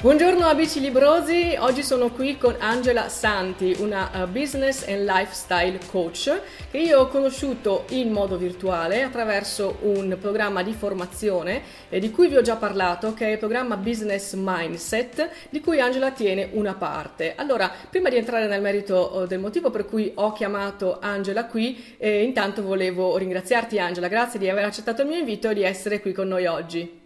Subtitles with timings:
[0.00, 6.40] Buongiorno amici librosi, oggi sono qui con Angela Santi, una uh, business and lifestyle coach
[6.70, 12.28] che io ho conosciuto in modo virtuale attraverso un programma di formazione eh, di cui
[12.28, 16.74] vi ho già parlato, che è il programma Business Mindset, di cui Angela tiene una
[16.74, 17.34] parte.
[17.34, 21.96] Allora, prima di entrare nel merito uh, del motivo per cui ho chiamato Angela qui,
[21.98, 26.00] eh, intanto volevo ringraziarti Angela, grazie di aver accettato il mio invito e di essere
[26.00, 26.97] qui con noi oggi.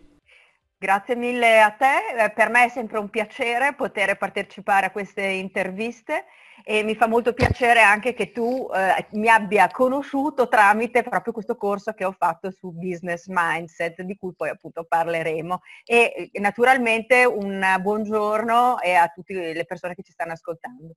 [0.82, 5.22] Grazie mille a te, eh, per me è sempre un piacere poter partecipare a queste
[5.22, 6.24] interviste
[6.64, 11.54] e mi fa molto piacere anche che tu eh, mi abbia conosciuto tramite proprio questo
[11.54, 17.24] corso che ho fatto su business mindset di cui poi appunto parleremo e eh, naturalmente
[17.26, 20.94] un buongiorno a tutte le persone che ci stanno ascoltando.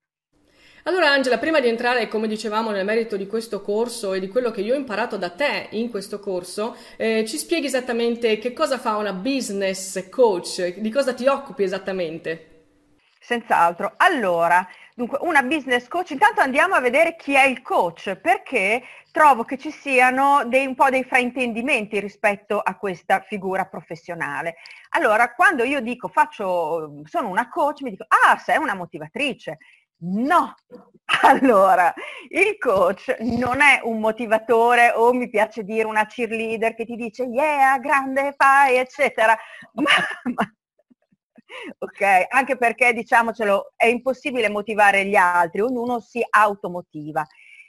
[0.87, 4.51] Allora Angela, prima di entrare, come dicevamo, nel merito di questo corso e di quello
[4.51, 8.77] che io ho imparato da te in questo corso, eh, ci spieghi esattamente che cosa
[8.77, 12.51] fa una business coach, di cosa ti occupi esattamente?
[13.19, 13.93] Senz'altro.
[13.97, 14.63] Allora,
[14.93, 19.57] dunque, una business coach, intanto andiamo a vedere chi è il coach, perché trovo che
[19.57, 24.57] ci siano dei, un po' dei fraintendimenti rispetto a questa figura professionale.
[24.89, 29.57] Allora, quando io dico faccio, sono una coach, mi dico, ah, sei una motivatrice.
[29.97, 30.53] No,
[31.23, 31.93] allora,
[32.29, 37.23] il coach non è un motivatore o mi piace dire una cheerleader che ti dice
[37.23, 39.35] yeah, grande fai, eccetera.
[39.73, 39.91] Ma,
[40.33, 40.53] ma,
[41.79, 47.25] ok, anche perché diciamocelo, è impossibile motivare gli altri, ognuno si automotiva.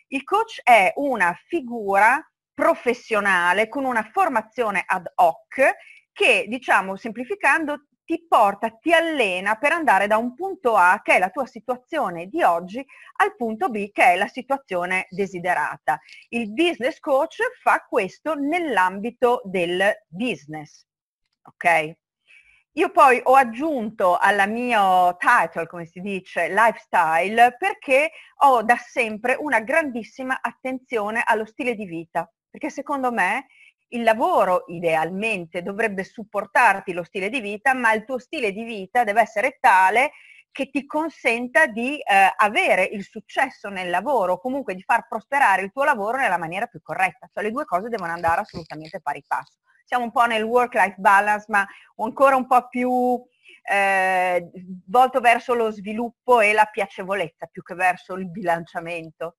[0.08, 2.20] Il coach è una figura
[2.54, 5.74] professionale con una formazione ad hoc
[6.12, 11.18] che, diciamo semplificando, ti porta, ti allena per andare da un punto A, che è
[11.18, 12.82] la tua situazione di oggi,
[13.16, 16.00] al punto B, che è la situazione desiderata.
[16.28, 20.86] Il business coach fa questo nell'ambito del business.
[21.42, 21.96] Ok?
[22.76, 28.10] Io poi ho aggiunto al mio title, come si dice, lifestyle, perché
[28.42, 33.46] ho da sempre una grandissima attenzione allo stile di vita, perché secondo me
[33.88, 39.04] il lavoro idealmente dovrebbe supportarti lo stile di vita, ma il tuo stile di vita
[39.04, 40.12] deve essere tale
[40.50, 45.70] che ti consenta di eh, avere il successo nel lavoro, comunque di far prosperare il
[45.70, 47.28] tuo lavoro nella maniera più corretta.
[47.30, 49.58] Cioè le due cose devono andare assolutamente pari passo.
[49.84, 51.66] Siamo un po' nel work-life balance, ma
[51.98, 53.22] ancora un po' più
[53.68, 54.50] eh,
[54.86, 59.36] volto verso lo sviluppo e la piacevolezza più che verso il bilanciamento.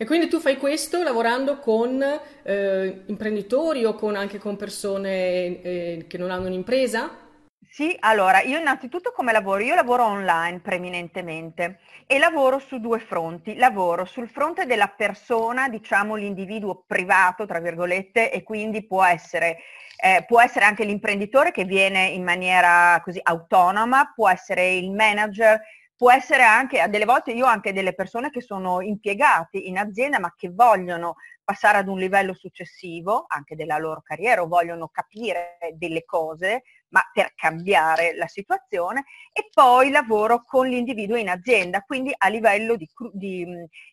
[0.00, 2.00] E quindi tu fai questo lavorando con
[2.44, 7.26] eh, imprenditori o con, anche con persone eh, che non hanno un'impresa?
[7.68, 9.60] Sì, allora io innanzitutto come lavoro?
[9.60, 13.56] Io lavoro online preminentemente e lavoro su due fronti.
[13.56, 19.58] Lavoro sul fronte della persona, diciamo l'individuo privato, tra virgolette, e quindi può essere,
[20.00, 25.60] eh, può essere anche l'imprenditore che viene in maniera così autonoma, può essere il manager
[25.98, 29.78] può essere anche, a delle volte io ho anche delle persone che sono impiegati in
[29.78, 34.88] azienda ma che vogliono passare ad un livello successivo anche della loro carriera o vogliono
[34.92, 41.82] capire delle cose ma per cambiare la situazione e poi lavoro con l'individuo in azienda,
[41.82, 43.46] quindi a livello di, di,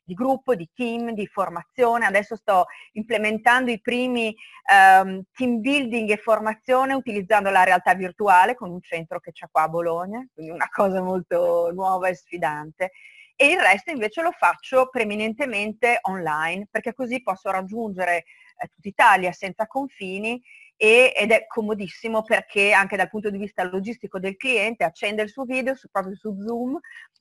[0.03, 2.05] di gruppo, di team, di formazione.
[2.05, 4.35] Adesso sto implementando i primi
[4.72, 9.63] um, team building e formazione utilizzando la realtà virtuale con un centro che c'è qua
[9.63, 12.91] a Bologna, quindi una cosa molto nuova e sfidante
[13.38, 18.23] e il resto invece lo faccio preminentemente online perché così posso raggiungere
[18.57, 20.41] eh, tutta Italia senza confini
[20.78, 25.29] e, ed è comodissimo perché anche dal punto di vista logistico del cliente accende il
[25.29, 26.79] suo video su, proprio su Zoom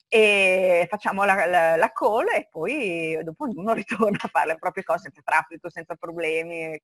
[0.09, 4.85] e facciamo la, la, la, call e poi dopo ognuno ritorna a fare le proprie
[4.85, 6.81] cose senza traffico, senza problemi.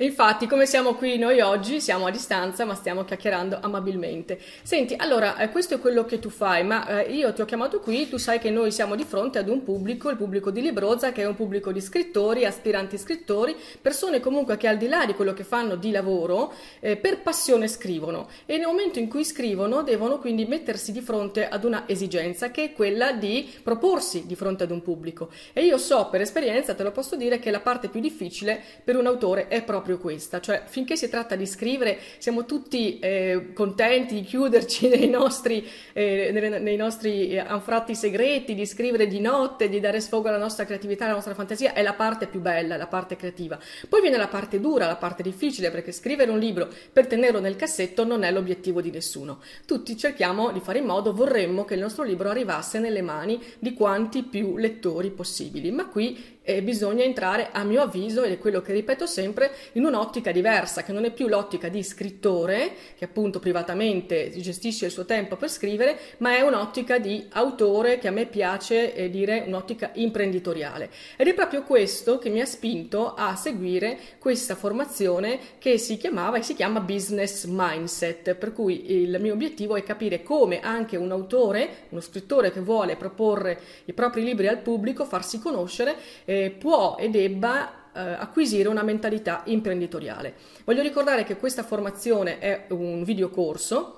[0.00, 4.38] Infatti, come siamo qui noi oggi, siamo a distanza, ma stiamo chiacchierando amabilmente.
[4.62, 7.80] Senti, allora, eh, questo è quello che tu fai, ma eh, io ti ho chiamato
[7.80, 11.10] qui, tu sai che noi siamo di fronte ad un pubblico, il pubblico di Libroza,
[11.10, 15.14] che è un pubblico di scrittori, aspiranti scrittori, persone comunque che al di là di
[15.14, 19.82] quello che fanno di lavoro, eh, per passione scrivono e nel momento in cui scrivono
[19.82, 24.62] devono quindi mettersi di fronte ad una esigenza che è quella di proporsi di fronte
[24.62, 25.30] ad un pubblico.
[25.52, 28.96] E io so per esperienza, te lo posso dire, che la parte più difficile per
[28.96, 33.52] un autore è proprio proprio questa, cioè finché si tratta di scrivere siamo tutti eh,
[33.54, 36.30] contenti di chiuderci nei nostri, eh,
[36.60, 41.04] nei, nostri eh, anfratti segreti, di scrivere di notte, di dare sfogo alla nostra creatività,
[41.04, 43.58] alla nostra fantasia, è la parte più bella, la parte creativa.
[43.88, 47.56] Poi viene la parte dura, la parte difficile, perché scrivere un libro per tenerlo nel
[47.56, 49.40] cassetto non è l'obiettivo di nessuno.
[49.64, 53.72] Tutti cerchiamo di fare in modo, vorremmo che il nostro libro arrivasse nelle mani di
[53.72, 58.62] quanti più lettori possibili, ma qui e bisogna entrare, a mio avviso, ed è quello
[58.62, 63.38] che ripeto sempre, in un'ottica diversa, che non è più l'ottica di scrittore, che appunto
[63.38, 68.24] privatamente gestisce il suo tempo per scrivere, ma è un'ottica di autore che a me
[68.24, 70.88] piace eh, dire un'ottica imprenditoriale.
[71.18, 76.38] Ed è proprio questo che mi ha spinto a seguire questa formazione che si chiamava
[76.38, 81.10] e si chiama Business Mindset, per cui il mio obiettivo è capire come anche un
[81.10, 85.94] autore, uno scrittore che vuole proporre i propri libri al pubblico, farsi conoscere,
[86.24, 90.34] eh, può e debba eh, acquisire una mentalità imprenditoriale.
[90.64, 93.97] Voglio ricordare che questa formazione è un videocorso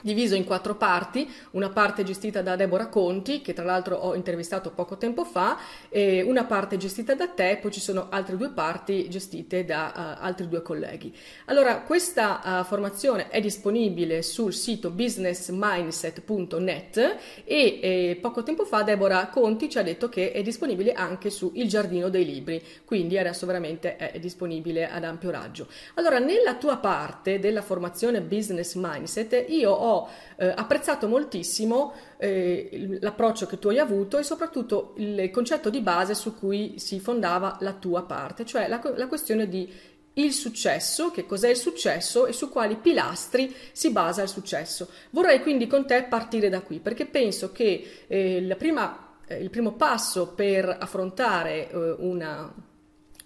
[0.00, 4.70] diviso in quattro parti, una parte gestita da Deborah Conti, che tra l'altro ho intervistato
[4.70, 5.58] poco tempo fa,
[5.88, 10.00] e una parte gestita da te, poi ci sono altre due parti gestite da uh,
[10.24, 11.12] altri due colleghi.
[11.46, 19.26] Allora, questa uh, formazione è disponibile sul sito businessmindset.net e eh, poco tempo fa Deborah
[19.28, 23.46] Conti ci ha detto che è disponibile anche su Il Giardino dei Libri, quindi adesso
[23.46, 25.66] veramente è disponibile ad ampio raggio.
[25.94, 32.98] Allora, nella tua parte della formazione Business Mindset, io ho ho eh, apprezzato moltissimo eh,
[33.00, 37.56] l'approccio che tu hai avuto e soprattutto il concetto di base su cui si fondava
[37.60, 42.32] la tua parte, cioè la, la questione di il successo, che cos'è il successo e
[42.32, 44.88] su quali pilastri si basa il successo.
[45.10, 49.72] Vorrei quindi con te partire da qui perché penso che eh, prima, eh, il primo
[49.72, 52.52] passo per affrontare eh, una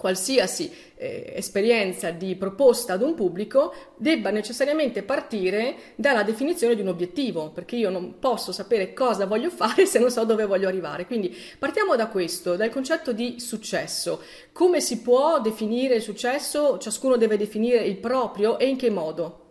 [0.03, 6.89] qualsiasi eh, esperienza di proposta ad un pubblico debba necessariamente partire dalla definizione di un
[6.89, 11.07] obiettivo, perché io non posso sapere cosa voglio fare se non so dove voglio arrivare.
[11.07, 14.21] Quindi partiamo da questo, dal concetto di successo.
[14.51, 16.79] Come si può definire il successo?
[16.79, 19.42] Ciascuno deve definire il proprio e in che modo?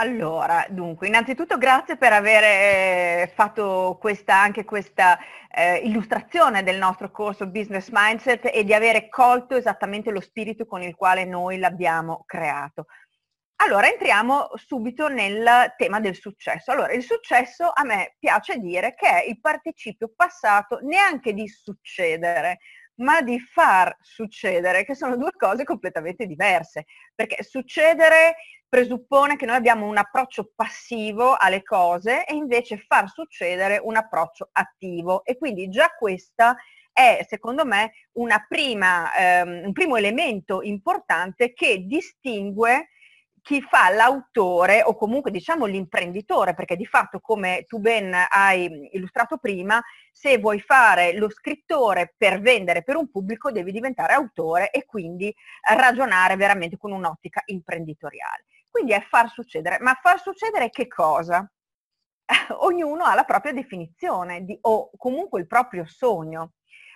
[0.00, 5.18] Allora, dunque, innanzitutto grazie per aver eh, fatto questa, anche questa
[5.50, 10.80] eh, illustrazione del nostro corso Business Mindset e di avere colto esattamente lo spirito con
[10.80, 12.86] il quale noi l'abbiamo creato.
[13.56, 16.70] Allora, entriamo subito nel tema del successo.
[16.70, 22.60] Allora, il successo a me piace dire che è il participio passato neanche di succedere,
[23.00, 28.36] ma di far succedere, che sono due cose completamente diverse, perché succedere
[28.68, 34.48] presuppone che noi abbiamo un approccio passivo alle cose e invece far succedere un approccio
[34.52, 35.24] attivo.
[35.24, 36.56] E quindi già questa
[36.92, 37.92] è secondo me
[38.46, 42.90] prima, ehm, un primo elemento importante che distingue
[43.42, 49.38] chi fa l'autore o comunque diciamo l'imprenditore, perché di fatto come tu ben hai illustrato
[49.38, 49.82] prima,
[50.12, 55.34] se vuoi fare lo scrittore per vendere per un pubblico devi diventare autore e quindi
[55.74, 58.44] ragionare veramente con un'ottica imprenditoriale.
[58.70, 61.48] Quindi è far succedere, ma far succedere che cosa?
[62.60, 66.52] Ognuno ha la propria definizione di, o comunque il proprio sogno,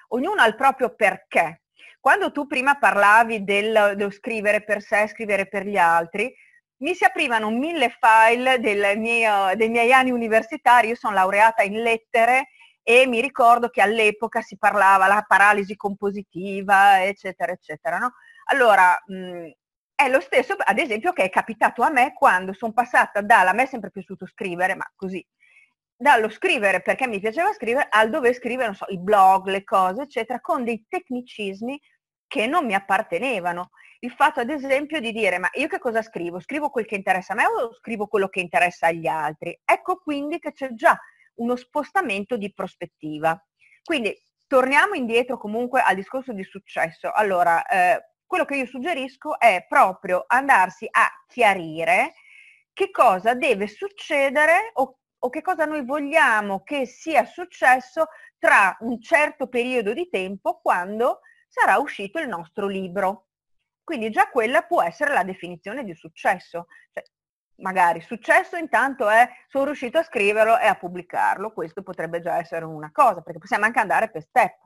[0.08, 1.63] ognuno ha il proprio perché.
[2.00, 6.32] Quando tu prima parlavi del, dello scrivere per sé, scrivere per gli altri,
[6.78, 8.58] mi si aprivano mille file
[8.96, 12.48] mie, dei miei anni universitari, io sono laureata in lettere
[12.82, 17.98] e mi ricordo che all'epoca si parlava della paralisi compositiva, eccetera, eccetera.
[17.98, 18.12] No?
[18.50, 19.48] Allora, mh,
[19.94, 23.52] è lo stesso, ad esempio, che è capitato a me quando sono passata dalla, a
[23.54, 25.24] me è sempre piaciuto scrivere, ma così,
[25.96, 30.02] dallo scrivere perché mi piaceva scrivere al dove scrivere, non so, i blog, le cose,
[30.02, 31.80] eccetera, con dei tecnicismi
[32.26, 33.70] che non mi appartenevano.
[34.00, 36.40] Il fatto, ad esempio, di dire, ma io che cosa scrivo?
[36.40, 39.58] Scrivo quel che interessa a me o scrivo quello che interessa agli altri?
[39.64, 40.98] Ecco quindi che c'è già
[41.36, 43.40] uno spostamento di prospettiva.
[43.82, 44.14] Quindi
[44.46, 47.10] torniamo indietro comunque al discorso di successo.
[47.12, 52.14] Allora, eh, quello che io suggerisco è proprio andarsi a chiarire
[52.72, 59.00] che cosa deve succedere o, o che cosa noi vogliamo che sia successo tra un
[59.00, 63.28] certo periodo di tempo quando sarà uscito il nostro libro.
[63.82, 66.66] Quindi già quella può essere la definizione di successo.
[66.92, 67.02] Cioè,
[67.56, 72.66] magari successo intanto è sono riuscito a scriverlo e a pubblicarlo, questo potrebbe già essere
[72.66, 74.58] una cosa, perché possiamo anche andare per step.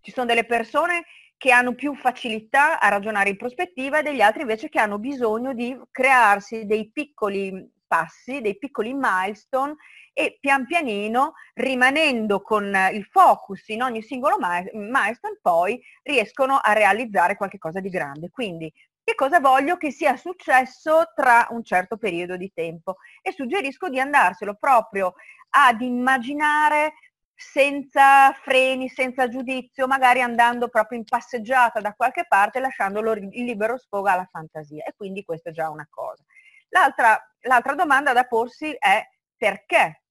[0.00, 4.42] Ci sono delle persone che hanno più facilità a ragionare in prospettiva e degli altri
[4.42, 9.74] invece che hanno bisogno di crearsi dei piccoli passi, dei piccoli milestone
[10.12, 14.36] e pian pianino, rimanendo con il focus in ogni singolo
[14.72, 18.30] milestone, poi riescono a realizzare qualcosa di grande.
[18.30, 23.88] Quindi che cosa voglio che sia successo tra un certo periodo di tempo e suggerisco
[23.88, 25.14] di andarselo proprio
[25.50, 26.92] ad immaginare
[27.34, 33.78] senza freni, senza giudizio, magari andando proprio in passeggiata da qualche parte, lasciandolo il libero
[33.78, 34.84] sfogo alla fantasia.
[34.84, 36.24] E quindi questa è già una cosa.
[36.68, 39.02] L'altra, l'altra domanda da porsi è
[39.36, 40.02] perché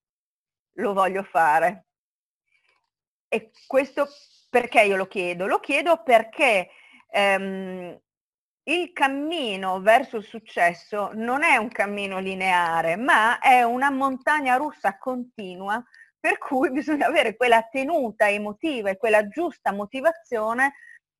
[0.73, 1.85] lo voglio fare?
[3.27, 4.07] E questo
[4.49, 5.47] perché io lo chiedo?
[5.47, 6.69] Lo chiedo perché
[7.09, 7.99] ehm,
[8.63, 14.97] il cammino verso il successo non è un cammino lineare, ma è una montagna russa
[14.97, 15.83] continua
[16.19, 20.73] per cui bisogna avere quella tenuta emotiva e quella giusta motivazione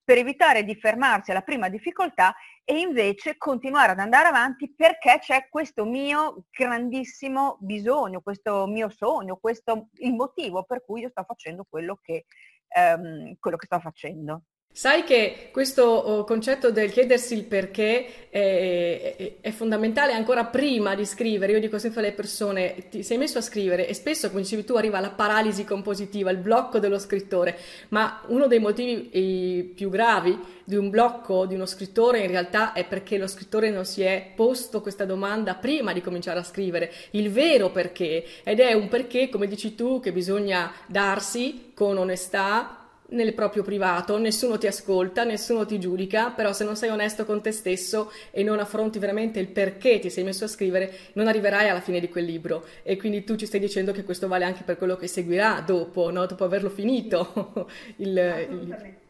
[0.08, 2.34] per evitare di fermarsi alla prima difficoltà
[2.64, 9.36] e invece continuare ad andare avanti perché c'è questo mio grandissimo bisogno, questo mio sogno,
[9.36, 12.24] questo il motivo per cui io sto facendo quello che,
[12.70, 14.44] ehm, quello che sto facendo.
[14.78, 20.94] Sai che questo oh, concetto del chiedersi il perché è, è, è, fondamentale ancora prima
[20.94, 21.54] di scrivere.
[21.54, 24.76] Io dico sempre alle persone, ti sei messo a scrivere e spesso, come dicevi tu,
[24.76, 27.58] arriva la paralisi compositiva, il blocco dello scrittore,
[27.88, 32.86] ma uno dei motivi più gravi di un blocco di uno scrittore in realtà è
[32.86, 37.32] perché lo scrittore non si è posto questa domanda prima di cominciare a scrivere, il
[37.32, 42.77] vero perché, ed è un perché, come dici tu, che bisogna darsi con onestà
[43.10, 47.42] nel proprio privato, nessuno ti ascolta, nessuno ti giudica, però se non sei onesto con
[47.42, 51.70] te stesso e non affronti veramente il perché ti sei messo a scrivere, non arriverai
[51.70, 54.64] alla fine di quel libro e quindi tu ci stai dicendo che questo vale anche
[54.64, 56.26] per quello che seguirà dopo, no?
[56.26, 57.68] dopo averlo finito.
[57.98, 58.86] il, Assolutamente.
[58.86, 59.06] Il...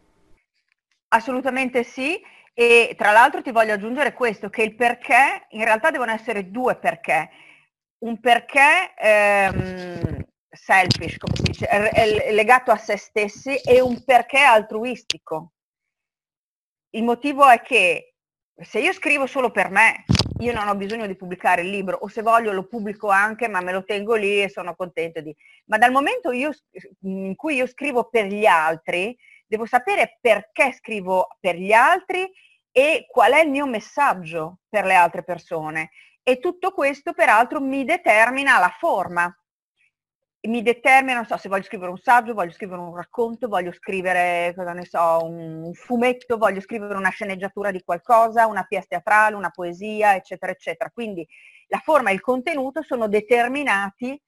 [1.09, 2.21] Assolutamente sì
[2.59, 6.75] e tra l'altro ti voglio aggiungere questo, che il perché in realtà devono essere due
[6.75, 7.29] perché.
[7.99, 10.06] Un perché ehm,
[10.67, 11.67] selfish, come si dice,
[12.31, 15.53] legato a se stessi e un perché altruistico.
[16.89, 18.15] Il motivo è che
[18.53, 20.03] se io scrivo solo per me,
[20.39, 23.61] io non ho bisogno di pubblicare il libro, o se voglio lo pubblico anche, ma
[23.61, 25.33] me lo tengo lì e sono contento di.
[25.67, 26.51] Ma dal momento io,
[27.03, 32.29] in cui io scrivo per gli altri, devo sapere perché scrivo per gli altri
[32.73, 35.91] e qual è il mio messaggio per le altre persone.
[36.21, 39.33] E tutto questo, peraltro, mi determina la forma
[40.47, 44.53] mi determina, non so, se voglio scrivere un saggio, voglio scrivere un racconto, voglio scrivere,
[44.55, 49.49] cosa ne so, un fumetto, voglio scrivere una sceneggiatura di qualcosa, una pièce teatrale, una
[49.49, 50.89] poesia, eccetera, eccetera.
[50.91, 51.27] Quindi
[51.67, 54.19] la forma e il contenuto sono determinati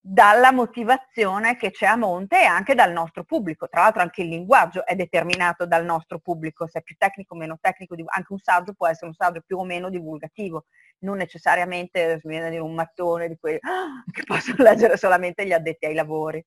[0.00, 3.68] dalla motivazione che c'è a monte e anche dal nostro pubblico.
[3.68, 7.36] Tra l'altro anche il linguaggio è determinato dal nostro pubblico, se è più tecnico o
[7.38, 10.66] meno tecnico, anche un saggio può essere un saggio più o meno divulgativo,
[11.00, 13.58] non necessariamente mi viene a un mattone di quelli
[14.12, 16.44] che possono leggere solamente gli addetti ai lavori.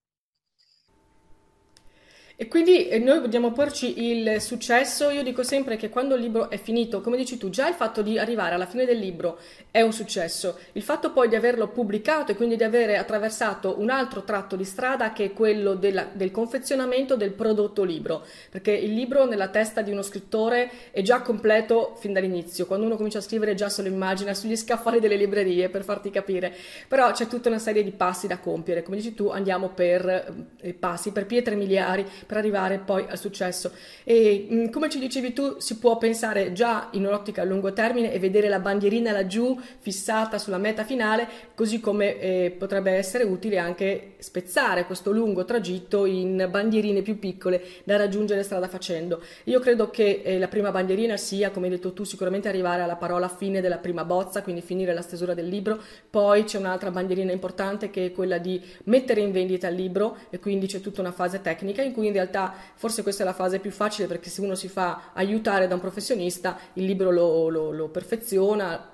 [2.41, 5.11] E quindi eh, noi dobbiamo porci il successo.
[5.11, 8.01] Io dico sempre che quando il libro è finito, come dici tu, già il fatto
[8.01, 9.37] di arrivare alla fine del libro
[9.69, 10.57] è un successo.
[10.71, 14.63] Il fatto poi di averlo pubblicato e quindi di avere attraversato un altro tratto di
[14.63, 18.25] strada che è quello della, del confezionamento del prodotto libro.
[18.49, 22.65] Perché il libro nella testa di uno scrittore è già completo fin dall'inizio.
[22.65, 26.09] Quando uno comincia a scrivere già se lo immagina sugli scaffali delle librerie, per farti
[26.09, 26.55] capire.
[26.87, 28.81] Però c'è tutta una serie di passi da compiere.
[28.81, 33.73] Come dici tu, andiamo per eh, passi, per pietre miliari per arrivare poi al successo.
[34.05, 38.13] E mm, come ci dicevi tu, si può pensare già in un'ottica a lungo termine
[38.13, 43.57] e vedere la bandierina laggiù fissata sulla meta finale, così come eh, potrebbe essere utile
[43.57, 49.21] anche spezzare questo lungo tragitto in bandierine più piccole da raggiungere strada facendo.
[49.45, 52.95] Io credo che eh, la prima bandierina sia, come hai detto tu, sicuramente arrivare alla
[52.95, 55.77] parola fine della prima bozza, quindi finire la stesura del libro.
[56.09, 60.39] Poi c'è un'altra bandierina importante che è quella di mettere in vendita il libro e
[60.39, 63.59] quindi c'è tutta una fase tecnica in cui in realtà forse questa è la fase
[63.59, 67.71] più facile perché se uno si fa aiutare da un professionista il libro lo, lo,
[67.71, 68.89] lo perfeziona,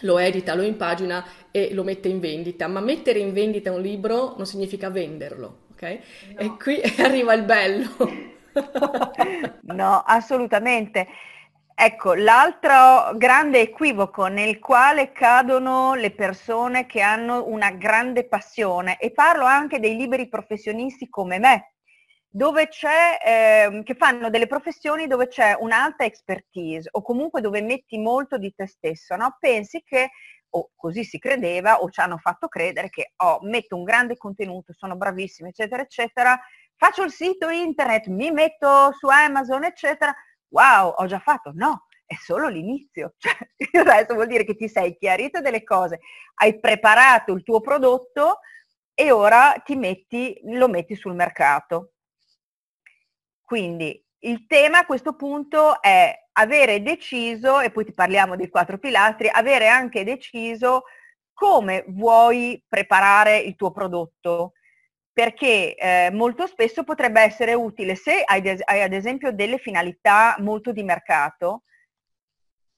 [0.00, 4.34] lo edita, lo impagina e lo mette in vendita, ma mettere in vendita un libro
[4.36, 5.82] non significa venderlo, ok?
[5.82, 6.40] No.
[6.40, 7.88] E qui arriva il bello.
[9.62, 11.06] no, assolutamente.
[11.76, 19.10] Ecco, l'altro grande equivoco nel quale cadono le persone che hanno una grande passione, e
[19.10, 21.73] parlo anche dei liberi professionisti come me,
[22.36, 27.96] dove c'è, eh, che fanno delle professioni dove c'è un'alta expertise o comunque dove metti
[27.96, 29.36] molto di te stesso, no?
[29.38, 30.10] pensi che,
[30.50, 34.72] o così si credeva, o ci hanno fatto credere che oh, metto un grande contenuto,
[34.72, 36.36] sono bravissima, eccetera, eccetera,
[36.74, 40.12] faccio il sito internet, mi metto su Amazon, eccetera,
[40.48, 41.52] wow, ho già fatto.
[41.54, 43.14] No, è solo l'inizio.
[43.64, 46.00] Cioè, adesso vuol dire che ti sei chiarito delle cose,
[46.40, 48.40] hai preparato il tuo prodotto
[48.92, 51.93] e ora ti metti, lo metti sul mercato.
[53.44, 58.78] Quindi il tema a questo punto è avere deciso, e poi ti parliamo dei quattro
[58.78, 60.84] pilastri, avere anche deciso
[61.32, 64.52] come vuoi preparare il tuo prodotto,
[65.12, 70.36] perché eh, molto spesso potrebbe essere utile se hai, des- hai, ad esempio delle finalità
[70.38, 71.64] molto di mercato,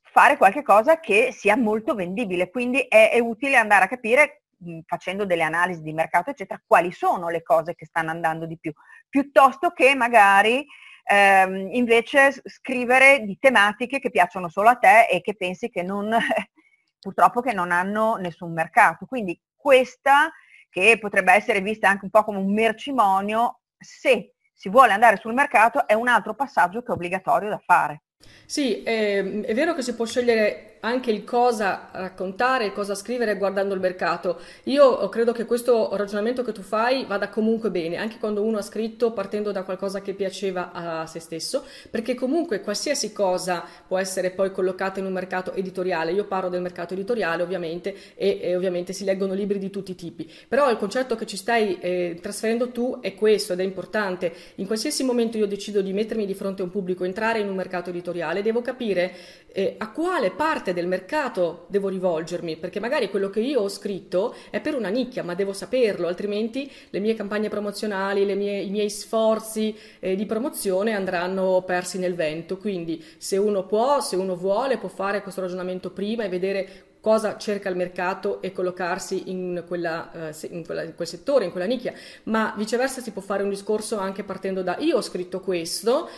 [0.00, 4.45] fare qualche cosa che sia molto vendibile, quindi è, è utile andare a capire
[4.86, 8.72] facendo delle analisi di mercato, eccetera, quali sono le cose che stanno andando di più,
[9.08, 10.66] piuttosto che magari
[11.04, 16.16] ehm, invece scrivere di tematiche che piacciono solo a te e che pensi che non,
[16.98, 19.06] purtroppo che non hanno nessun mercato.
[19.06, 20.32] Quindi questa,
[20.68, 25.34] che potrebbe essere vista anche un po' come un mercimonio, se si vuole andare sul
[25.34, 28.02] mercato, è un altro passaggio che è obbligatorio da fare.
[28.46, 33.36] Sì, è, ehm, è vero che si può scegliere anche il cosa raccontare, cosa scrivere
[33.36, 34.40] guardando il mercato.
[34.64, 38.62] Io credo che questo ragionamento che tu fai vada comunque bene, anche quando uno ha
[38.62, 44.30] scritto partendo da qualcosa che piaceva a se stesso, perché comunque qualsiasi cosa può essere
[44.30, 46.12] poi collocata in un mercato editoriale.
[46.12, 49.94] Io parlo del mercato editoriale ovviamente e, e ovviamente si leggono libri di tutti i
[49.94, 54.32] tipi, però il concetto che ci stai eh, trasferendo tu è questo ed è importante.
[54.56, 57.54] In qualsiasi momento io decido di mettermi di fronte a un pubblico, entrare in un
[57.54, 59.12] mercato editoriale, devo capire
[59.52, 64.34] eh, a quale parte del mercato devo rivolgermi, perché magari quello che io ho scritto
[64.50, 68.90] è per una nicchia, ma devo saperlo, altrimenti le mie campagne promozionali, mie, i miei
[68.90, 72.58] sforzi eh, di promozione andranno persi nel vento.
[72.58, 77.36] Quindi se uno può, se uno vuole, può fare questo ragionamento prima e vedere cosa
[77.36, 81.66] cerca il mercato e collocarsi in, quella, eh, in, quella, in, quel settore, in quella
[81.66, 81.92] nicchia,
[82.24, 86.08] ma viceversa si può fare un discorso anche partendo da io ho scritto questo,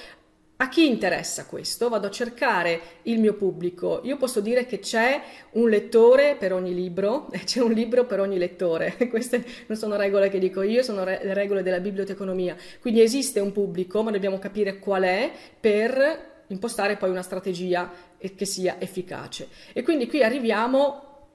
[0.60, 1.88] a chi interessa questo?
[1.88, 4.00] Vado a cercare il mio pubblico.
[4.02, 5.22] Io posso dire che c'è
[5.52, 8.96] un lettore per ogni libro e c'è un libro per ogni lettore.
[9.08, 12.56] Queste non sono regole che dico io, sono le regole della biblioteconomia.
[12.80, 18.44] Quindi esiste un pubblico, ma dobbiamo capire qual è per impostare poi una strategia che
[18.44, 19.48] sia efficace.
[19.72, 21.28] E quindi qui arriviamo,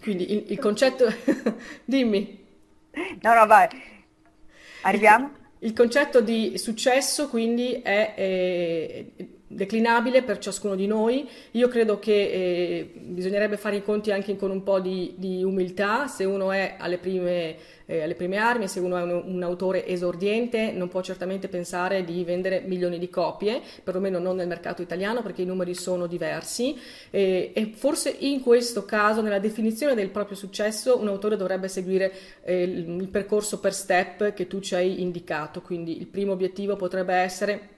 [0.00, 1.12] quindi il, il concetto...
[1.84, 2.46] Dimmi.
[3.22, 3.68] No, no, vai.
[4.82, 5.46] Arriviamo?
[5.60, 9.04] Il concetto di successo quindi è, è
[9.48, 11.28] declinabile per ciascuno di noi.
[11.52, 16.06] Io credo che eh, bisognerebbe fare i conti anche con un po' di, di umiltà,
[16.06, 17.56] se uno è alle prime,
[17.86, 22.04] eh, alle prime armi, se uno è un, un, autore esordiente, non può certamente pensare
[22.04, 26.76] di vendere milioni di copie, perlomeno non nel mercato italiano perché i numeri sono diversi.
[27.10, 32.12] Eh, e forse in questo caso, nella definizione del proprio successo, un autore dovrebbe seguire
[32.44, 36.76] eh, il, il percorso per step che tu ci hai indicato, quindi il primo obiettivo
[36.76, 37.76] potrebbe essere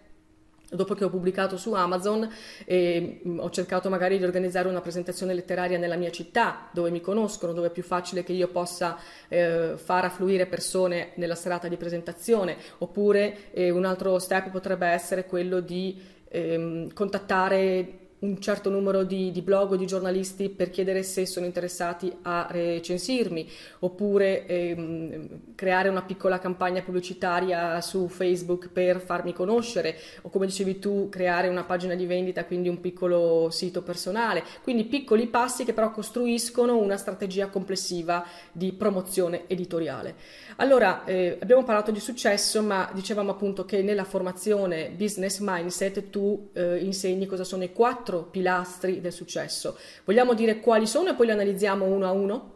[0.72, 2.28] Dopo che ho pubblicato su Amazon,
[2.64, 7.52] eh, ho cercato magari di organizzare una presentazione letteraria nella mia città, dove mi conoscono,
[7.52, 8.96] dove è più facile che io possa
[9.28, 12.56] eh, far affluire persone nella serata di presentazione.
[12.78, 19.30] Oppure eh, un altro step potrebbe essere quello di ehm, contattare un certo numero di,
[19.30, 23.48] di, blog o di giornalisti per chiedere se sono interessati a recensirmi,
[23.80, 30.78] oppure ehm, creare una piccola campagna pubblicitaria su Facebook per farmi conoscere, o come dicevi
[30.78, 34.44] tu, creare una pagina di vendita, quindi un piccolo sito personale.
[34.62, 40.14] Quindi piccoli passi che però costruiscono una strategia complessiva di promozione editoriale.
[40.56, 46.50] Allora, eh, abbiamo parlato di successo, ma dicevamo appunto che nella formazione Business Mindset tu
[46.52, 49.78] eh, insegni cosa sono i quattro pilastri del successo.
[50.04, 52.54] Vogliamo dire quali sono e poi li analizziamo uno a uno?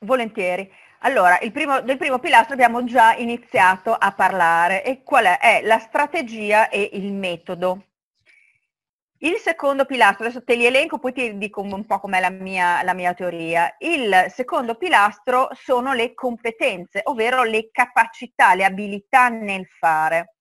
[0.00, 0.70] Volentieri.
[1.00, 5.38] Allora, primo, del primo pilastro abbiamo già iniziato a parlare e qual è?
[5.38, 7.84] È la strategia e il metodo.
[9.22, 12.82] Il secondo pilastro, adesso te li elenco, poi ti dico un po' com'è la mia,
[12.82, 13.74] la mia teoria.
[13.78, 20.36] Il secondo pilastro sono le competenze, ovvero le capacità, le abilità nel fare.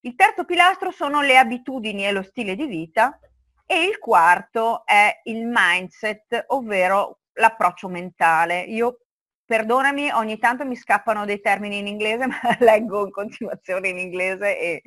[0.00, 3.18] Il terzo pilastro sono le abitudini e lo stile di vita
[3.66, 8.60] e il quarto è il mindset, ovvero l'approccio mentale.
[8.62, 9.00] Io
[9.46, 14.58] Perdonami, ogni tanto mi scappano dei termini in inglese, ma leggo in continuazione in inglese
[14.58, 14.82] e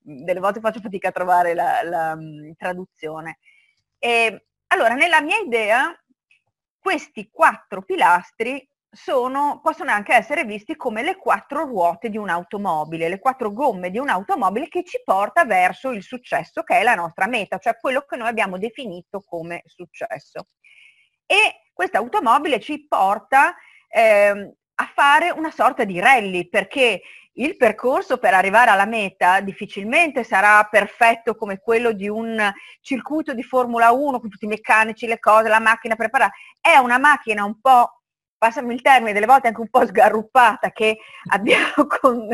[0.00, 3.38] delle volte faccio fatica a trovare la, la mm, traduzione.
[3.98, 5.92] E, allora, nella mia idea,
[6.78, 13.18] questi quattro pilastri sono, possono anche essere visti come le quattro ruote di un'automobile, le
[13.18, 17.58] quattro gomme di un'automobile che ci porta verso il successo, che è la nostra meta,
[17.58, 20.46] cioè quello che noi abbiamo definito come successo.
[21.26, 23.54] E questa automobile ci porta
[23.88, 27.02] eh, a fare una sorta di rally, perché
[27.38, 33.42] il percorso per arrivare alla meta difficilmente sarà perfetto come quello di un circuito di
[33.42, 36.32] Formula 1 con tutti i meccanici, le cose, la macchina preparata.
[36.60, 38.02] È una macchina un po',
[38.36, 40.98] passami il termine, delle volte anche un po' sgarruppata che
[41.30, 42.28] abbiamo, con,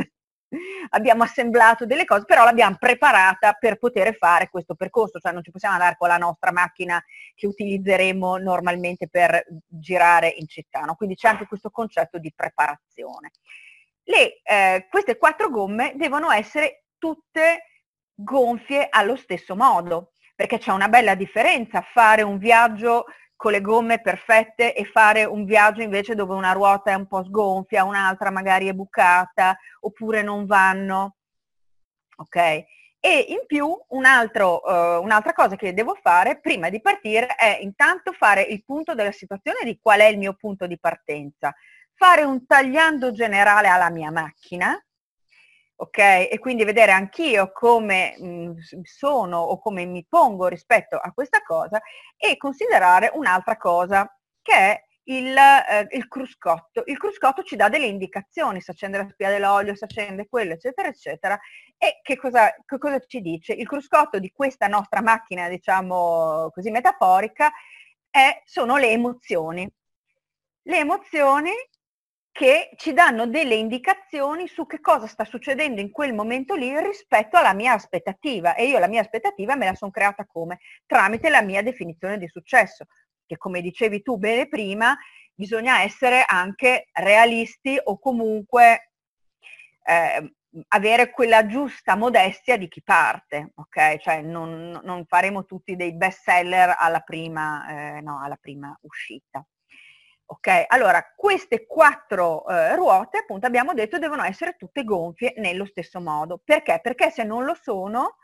[0.90, 5.50] abbiamo assemblato delle cose, però l'abbiamo preparata per poter fare questo percorso, cioè non ci
[5.50, 7.02] possiamo andare con la nostra macchina
[7.34, 10.80] che utilizzeremo normalmente per girare in città.
[10.80, 10.94] No?
[10.94, 13.30] Quindi c'è anche questo concetto di preparazione
[14.10, 17.66] le, eh, queste quattro gomme devono essere tutte
[18.12, 23.06] gonfie allo stesso modo, perché c'è una bella differenza fare un viaggio
[23.40, 27.24] con le gomme perfette e fare un viaggio invece dove una ruota è un po'
[27.24, 31.16] sgonfia, un'altra magari è bucata oppure non vanno.
[32.16, 32.36] Ok?
[32.36, 32.66] E
[33.28, 38.12] in più un altro, uh, un'altra cosa che devo fare prima di partire è intanto
[38.12, 41.54] fare il punto della situazione di qual è il mio punto di partenza
[41.94, 44.82] fare un tagliando generale alla mia macchina,
[45.80, 45.98] ok?
[45.98, 51.42] E quindi vedere anch'io come mh, mm, sono o come mi pongo rispetto a questa
[51.42, 51.80] cosa
[52.16, 54.06] e considerare un'altra cosa
[54.42, 56.82] che è il, eh, il, cruscotto.
[56.86, 60.88] Il cruscotto ci dà delle indicazioni, se accende la spia dell'olio, se accende quello, eccetera,
[60.88, 61.38] eccetera.
[61.78, 63.54] E che cosa, che cosa ci dice?
[63.54, 67.50] Il cruscotto di questa nostra macchina, diciamo così metaforica,
[68.10, 69.68] è, sono le emozioni.
[70.62, 71.52] Le emozioni
[72.32, 77.36] che ci danno delle indicazioni su che cosa sta succedendo in quel momento lì rispetto
[77.36, 80.60] alla mia aspettativa e io la mia aspettativa me la sono creata come?
[80.86, 82.86] Tramite la mia definizione di successo,
[83.26, 84.96] che come dicevi tu bene prima,
[85.34, 88.92] bisogna essere anche realisti o comunque
[89.84, 90.34] eh,
[90.68, 93.98] avere quella giusta modestia di chi parte, ok?
[93.98, 99.44] Cioè non, non faremo tutti dei best seller alla prima, eh, no, alla prima uscita.
[100.32, 106.00] Ok, allora queste quattro eh, ruote appunto abbiamo detto devono essere tutte gonfie nello stesso
[106.00, 106.40] modo.
[106.44, 106.78] Perché?
[106.80, 108.18] Perché se non lo sono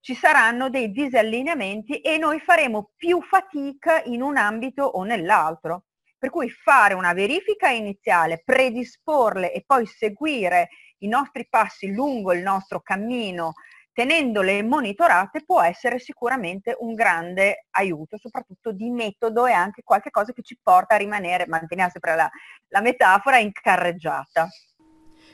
[0.00, 5.84] ci saranno dei disallineamenti e noi faremo più fatica in un ambito o nell'altro.
[6.18, 12.42] Per cui fare una verifica iniziale, predisporle e poi seguire i nostri passi lungo il
[12.42, 13.54] nostro cammino
[13.96, 20.34] tenendole monitorate può essere sicuramente un grande aiuto, soprattutto di metodo e anche qualche cosa
[20.34, 22.30] che ci porta a rimanere, manteniamo sempre la,
[22.68, 24.48] la metafora, in carreggiata.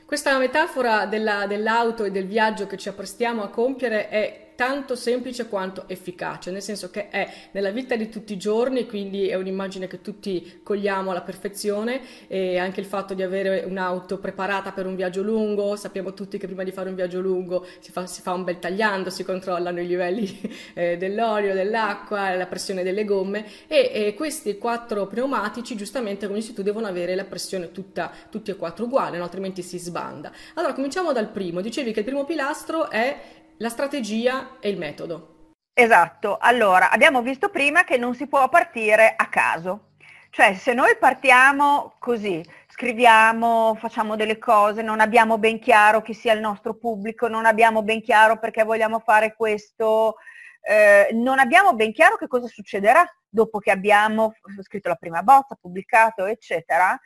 [0.05, 5.47] Questa metafora della, dell'auto e del viaggio che ci apprestiamo a compiere è tanto semplice
[5.47, 9.87] quanto efficace, nel senso che è nella vita di tutti i giorni, quindi è un'immagine
[9.87, 14.95] che tutti cogliamo alla perfezione e anche il fatto di avere un'auto preparata per un
[14.95, 18.33] viaggio lungo, sappiamo tutti che prima di fare un viaggio lungo si fa, si fa
[18.33, 20.39] un bel tagliando, si controllano i livelli
[20.73, 26.53] eh, dell'olio, dell'acqua, la pressione delle gomme e, e, questi quattro pneumatici giustamente come dici
[26.53, 29.23] tu devono avere la pressione tutta, tutti e quattro uguale, no?
[29.23, 30.31] altrimenti si sbanda.
[30.55, 35.51] Allora cominciamo dal primo, dicevi che il primo pilastro è la strategia e il metodo.
[35.73, 39.93] Esatto, allora abbiamo visto prima che non si può partire a caso,
[40.29, 46.33] cioè se noi partiamo così, scriviamo, facciamo delle cose, non abbiamo ben chiaro chi sia
[46.33, 50.15] il nostro pubblico, non abbiamo ben chiaro perché vogliamo fare questo,
[50.61, 55.57] eh, non abbiamo ben chiaro che cosa succederà dopo che abbiamo scritto la prima bozza,
[55.59, 56.99] pubblicato, eccetera,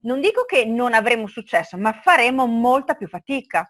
[0.00, 3.68] non dico che non avremo successo, ma faremo molta più fatica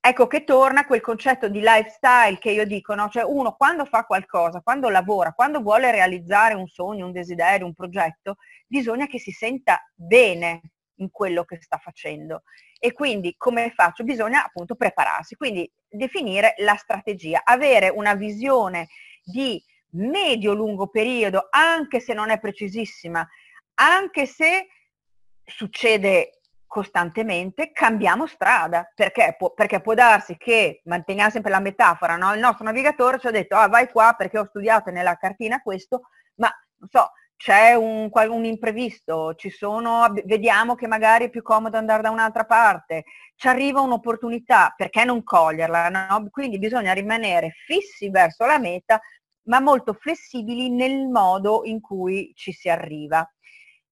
[0.00, 3.08] ecco che torna quel concetto di lifestyle che io dico, no?
[3.08, 7.74] cioè uno quando fa qualcosa, quando lavora, quando vuole realizzare un sogno, un desiderio, un
[7.74, 10.60] progetto, bisogna che si senta bene
[10.96, 12.42] in quello che sta facendo.
[12.78, 14.04] E quindi come faccio?
[14.04, 18.88] Bisogna appunto prepararsi, quindi definire la strategia, avere una visione
[19.22, 23.26] di medio-lungo periodo, anche se non è precisissima,
[23.74, 24.68] anche se
[25.44, 26.37] succede
[26.68, 32.32] costantemente cambiamo strada, perché può, perché può darsi che, manteniamo sempre la metafora, no?
[32.34, 36.02] il nostro navigatore ci ha detto ah vai qua perché ho studiato nella cartina questo,
[36.36, 41.76] ma non so, c'è un, un, imprevisto, ci sono, vediamo che magari è più comodo
[41.76, 43.04] andare da un'altra parte,
[43.36, 45.88] ci arriva un'opportunità, perché non coglierla?
[45.88, 46.28] No?
[46.30, 49.00] Quindi bisogna rimanere fissi verso la meta,
[49.44, 53.26] ma molto flessibili nel modo in cui ci si arriva.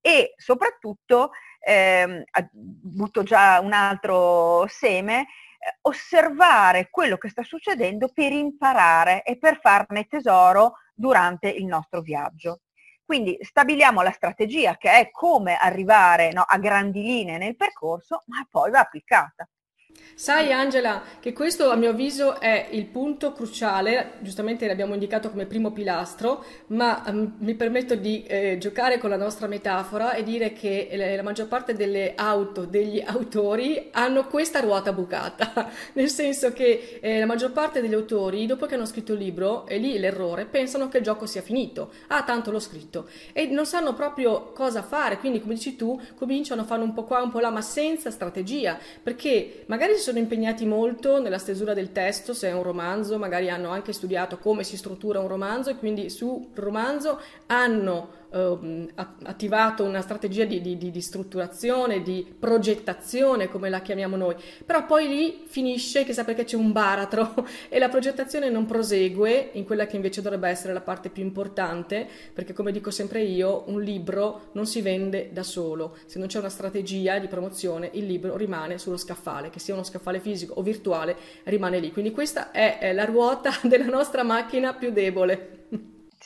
[0.00, 1.30] E soprattutto
[1.66, 9.36] eh, butto già un altro seme, eh, osservare quello che sta succedendo per imparare e
[9.36, 12.60] per farne tesoro durante il nostro viaggio.
[13.04, 18.46] Quindi stabiliamo la strategia che è come arrivare no, a grandi linee nel percorso, ma
[18.48, 19.48] poi va applicata.
[20.18, 25.44] Sai Angela che questo a mio avviso è il punto cruciale, giustamente l'abbiamo indicato come
[25.44, 30.54] primo pilastro, ma um, mi permetto di eh, giocare con la nostra metafora e dire
[30.54, 36.50] che la, la maggior parte delle auto degli autori hanno questa ruota bucata, nel senso
[36.54, 39.98] che eh, la maggior parte degli autori dopo che hanno scritto il libro, e lì
[39.98, 44.50] l'errore, pensano che il gioco sia finito, ah tanto l'ho scritto, e non sanno proprio
[44.52, 47.50] cosa fare, quindi come dici tu cominciano a fare un po' qua, un po' là,
[47.50, 52.52] ma senza strategia, perché magari si sono impegnati molto nella stesura del testo, se è
[52.52, 57.20] un romanzo, magari hanno anche studiato come si struttura un romanzo e quindi sul romanzo
[57.46, 64.34] hanno eh, attivato una strategia di, di, di, strutturazione, di progettazione, come la chiamiamo noi,
[64.64, 69.64] però poi lì finisce, chissà perché c'è un baratro e la progettazione non prosegue in
[69.64, 73.82] quella che invece dovrebbe essere la parte più importante, perché come dico sempre io, un
[73.82, 78.36] libro non si vende da solo, se non c'è una strategia di promozione il libro
[78.36, 81.92] rimane sullo scaffale, che sia uno scaffale fisico o virtuale, rimane lì.
[81.92, 85.55] Quindi questa è la ruota della nostra macchina più debole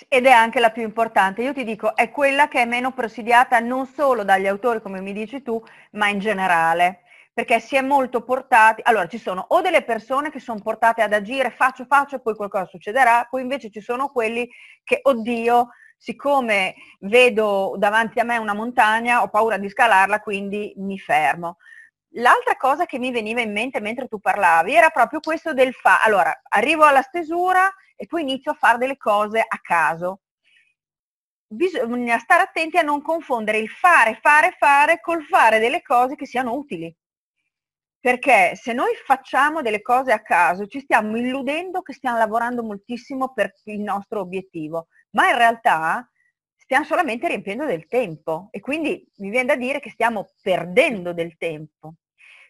[0.08, 1.42] ed è anche la più importante.
[1.42, 5.12] Io ti dico, è quella che è meno presidiata non solo dagli autori, come mi
[5.12, 7.02] dici tu, ma in generale.
[7.32, 11.12] Perché si è molto portati, allora ci sono o delle persone che sono portate ad
[11.12, 14.48] agire, faccio, faccio e poi qualcosa succederà, poi invece ci sono quelli
[14.84, 20.98] che, oddio, siccome vedo davanti a me una montagna, ho paura di scalarla, quindi mi
[20.98, 21.58] fermo.
[22.14, 26.02] L'altra cosa che mi veniva in mente mentre tu parlavi era proprio questo del fa.
[26.02, 30.22] Allora, arrivo alla stesura e poi inizio a fare delle cose a caso.
[31.46, 36.26] Bisogna stare attenti a non confondere il fare, fare, fare col fare delle cose che
[36.26, 36.92] siano utili.
[38.00, 43.32] Perché se noi facciamo delle cose a caso ci stiamo illudendo che stiamo lavorando moltissimo
[43.32, 46.09] per il nostro obiettivo, ma in realtà
[46.70, 51.36] stiamo solamente riempiendo del tempo e quindi mi viene da dire che stiamo perdendo del
[51.36, 51.94] tempo.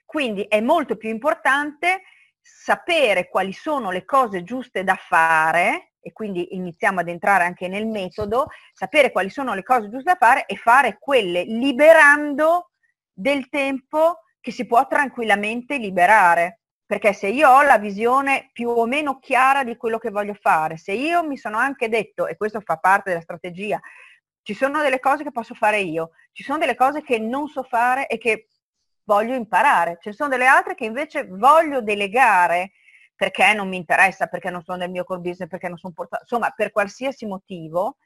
[0.04, 2.02] Quindi è molto più importante
[2.38, 7.86] sapere quali sono le cose giuste da fare, e quindi iniziamo ad entrare anche nel
[7.86, 12.72] metodo, sapere quali sono le cose giuste da fare e fare quelle liberando
[13.10, 16.60] del tempo che si può tranquillamente liberare.
[16.84, 20.76] Perché se io ho la visione più o meno chiara di quello che voglio fare,
[20.76, 23.80] se io mi sono anche detto, e questo fa parte della strategia,
[24.42, 27.62] ci sono delle cose che posso fare io, ci sono delle cose che non so
[27.62, 28.48] fare e che
[29.04, 29.98] voglio imparare.
[30.02, 32.72] Ne sono delle altre che invece voglio delegare
[33.14, 36.22] perché non mi interessa, perché non sono nel mio core business, perché non sono portata,
[36.22, 37.98] insomma, per qualsiasi motivo.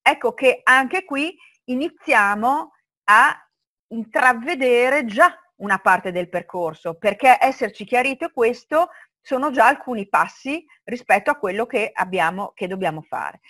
[0.00, 2.72] Ecco che anche qui iniziamo
[3.04, 3.48] a
[3.88, 8.90] intravedere già una parte del percorso, perché esserci chiarito questo
[9.20, 13.40] sono già alcuni passi rispetto a quello che abbiamo, che dobbiamo fare.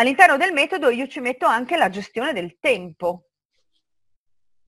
[0.00, 3.30] All'interno del metodo io ci metto anche la gestione del tempo,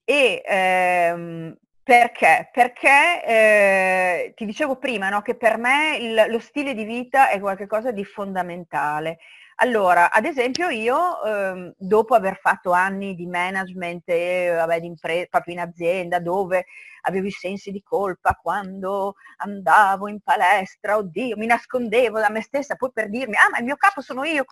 [0.04, 2.48] e ehm, perché?
[2.52, 7.38] Perché eh, ti dicevo prima no, che per me il, lo stile di vita è
[7.38, 9.18] qualcosa di fondamentale.
[9.62, 15.26] Allora, ad esempio io, ehm, dopo aver fatto anni di management e vabbè, di impresa,
[15.28, 16.64] proprio in azienda, dove
[17.02, 22.74] avevo i sensi di colpa quando andavo in palestra, oddio, mi nascondevo da me stessa,
[22.76, 24.44] poi per dirmi, ah ma il mio capo sono io,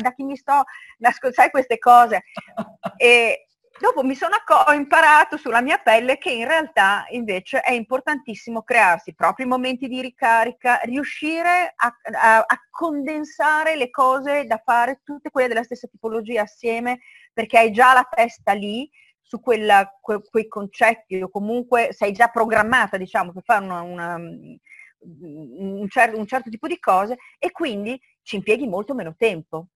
[0.00, 0.62] da chi mi sto
[0.98, 2.22] nascondendo, sai queste cose.
[2.96, 3.46] E,
[3.80, 8.62] Dopo mi sono acc- ho imparato sulla mia pelle che in realtà invece è importantissimo
[8.62, 15.00] crearsi i propri momenti di ricarica, riuscire a, a, a condensare le cose da fare,
[15.02, 17.00] tutte quelle della stessa tipologia assieme,
[17.32, 18.88] perché hai già la testa lì
[19.20, 24.14] su quella, que, quei concetti o comunque sei già programmata diciamo per fare una, una,
[25.00, 29.68] un, cer- un certo tipo di cose e quindi ci impieghi molto meno tempo.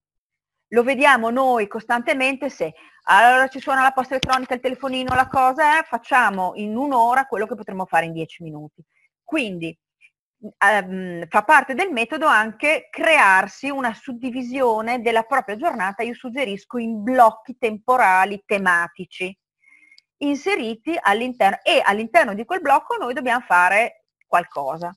[0.70, 2.74] Lo vediamo noi costantemente se
[3.09, 7.46] allora ci suona la posta elettronica, il telefonino, la cosa è, facciamo in un'ora quello
[7.46, 8.83] che potremmo fare in dieci minuti.
[9.22, 9.76] Quindi
[10.59, 17.02] ehm, fa parte del metodo anche crearsi una suddivisione della propria giornata, io suggerisco in
[17.02, 19.37] blocchi temporali tematici
[20.18, 24.96] inseriti all'interno e all'interno di quel blocco noi dobbiamo fare qualcosa.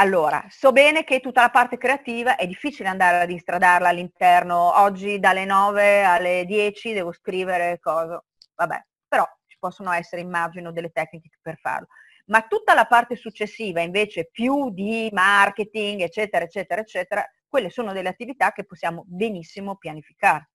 [0.00, 4.78] Allora, so bene che tutta la parte creativa è difficile andare ad instradarla all'interno.
[4.80, 8.22] Oggi dalle 9 alle 10 devo scrivere cosa.
[8.54, 11.88] Vabbè, però ci possono essere, immagino, delle tecniche per farlo.
[12.26, 18.08] Ma tutta la parte successiva, invece, più di marketing, eccetera, eccetera, eccetera, quelle sono delle
[18.08, 20.50] attività che possiamo benissimo pianificare.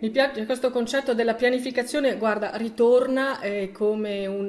[0.00, 4.48] Mi piace questo concetto della pianificazione, guarda, ritorna eh, come un,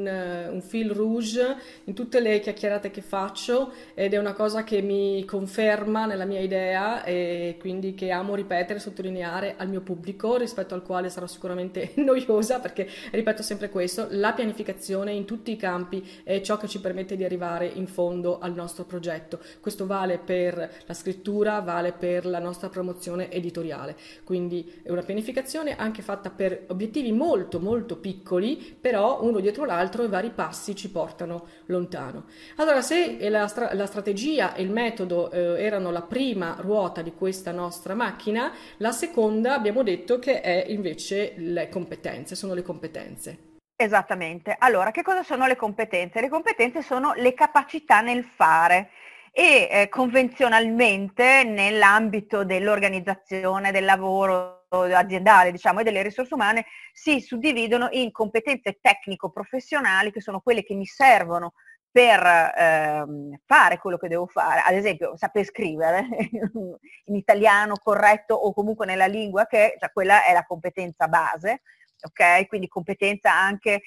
[0.49, 4.81] uh, un, fil rouge in tutte le chiacchierate che faccio ed è una cosa che
[4.81, 10.73] mi conferma nella mia idea e quindi che amo ripetere, sottolineare al mio pubblico rispetto
[10.73, 16.03] al quale sarò sicuramente noiosa perché ripeto sempre questo, la pianificazione in tutti i campi
[16.23, 19.39] è ciò che ci permette di arrivare in fondo al nostro progetto.
[19.59, 25.43] Questo vale per la scrittura, vale per la nostra promozione editoriale, quindi è una pianificazione
[25.45, 30.75] pianificazione anche fatta per obiettivi molto molto piccoli, però uno dietro l'altro i vari passi
[30.75, 32.25] ci portano lontano.
[32.57, 37.13] Allora, se la, stra- la strategia e il metodo eh, erano la prima ruota di
[37.13, 43.53] questa nostra macchina, la seconda abbiamo detto che è invece le competenze, sono le competenze.
[43.77, 44.55] Esattamente.
[44.57, 46.21] Allora, che cosa sono le competenze?
[46.21, 48.89] Le competenze sono le capacità nel fare
[49.31, 57.87] e eh, convenzionalmente nell'ambito dell'organizzazione del lavoro aziendale diciamo, e delle risorse umane si suddividono
[57.91, 61.53] in competenze tecnico-professionali che sono quelle che mi servono
[61.95, 62.21] per
[62.57, 66.05] ehm, fare quello che devo fare, ad esempio saper scrivere
[67.05, 71.61] in italiano corretto o comunque nella lingua che cioè quella è la competenza base,
[72.01, 72.47] ok?
[72.47, 73.81] Quindi competenza anche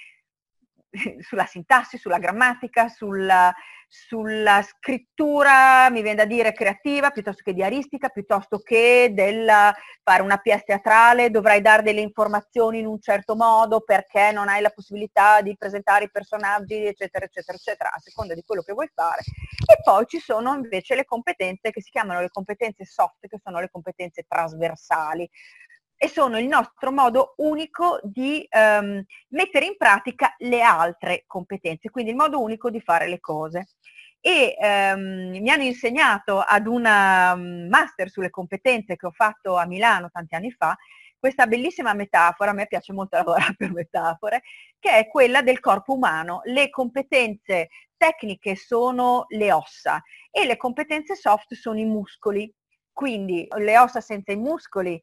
[1.20, 3.52] sulla sintassi, sulla grammatica, sulla,
[3.86, 9.46] sulla, scrittura, mi viene da dire creativa, piuttosto che diaristica, piuttosto che del
[10.02, 14.60] fare una pièce teatrale, dovrai dare delle informazioni in un certo modo perché non hai
[14.60, 18.90] la possibilità di presentare i personaggi, eccetera, eccetera, eccetera, a seconda di quello che vuoi
[18.94, 19.22] fare.
[19.66, 23.60] E poi ci sono invece le competenze che si chiamano le competenze soft, che sono
[23.60, 25.28] le competenze trasversali
[26.00, 32.12] e sono il nostro modo unico di um, mettere in pratica le altre competenze, quindi
[32.12, 33.66] il modo unico di fare le cose.
[34.20, 39.66] E um, mi hanno insegnato ad una um, master sulle competenze che ho fatto a
[39.66, 40.76] Milano tanti anni fa,
[41.18, 44.42] questa bellissima metafora, a me piace molto lavorare per metafore,
[44.78, 46.42] che è quella del corpo umano.
[46.44, 52.52] Le competenze tecniche sono le ossa e le competenze soft sono i muscoli.
[52.92, 55.00] Quindi le ossa senza i muscoli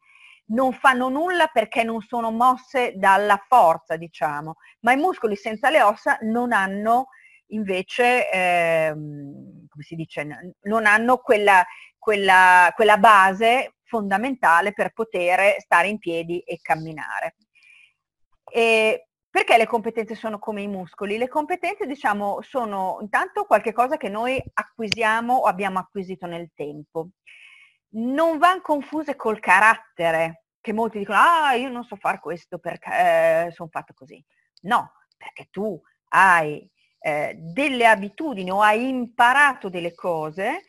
[0.47, 5.81] non fanno nulla perché non sono mosse dalla forza, diciamo, ma i muscoli senza le
[5.81, 7.07] ossa non hanno
[7.47, 11.65] invece, ehm, come si dice, non hanno quella,
[11.97, 17.35] quella, quella base fondamentale per poter stare in piedi e camminare.
[18.51, 21.17] E perché le competenze sono come i muscoli?
[21.17, 27.09] Le competenze, diciamo, sono intanto qualcosa che noi acquisiamo o abbiamo acquisito nel tempo
[27.95, 33.45] non vanno confuse col carattere, che molti dicono, ah, io non so fare questo perché
[33.47, 34.23] eh, sono fatto così.
[34.61, 35.79] No, perché tu
[36.09, 36.67] hai
[36.99, 40.63] eh, delle abitudini o hai imparato delle cose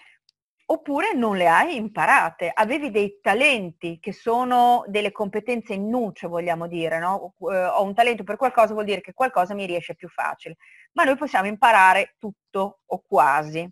[0.69, 6.67] oppure non le hai imparate, avevi dei talenti che sono delle competenze in nuce, vogliamo
[6.67, 7.35] dire, no?
[7.51, 10.57] Eh, ho un talento per qualcosa, vuol dire che qualcosa mi riesce più facile,
[10.93, 13.69] ma noi possiamo imparare tutto o quasi.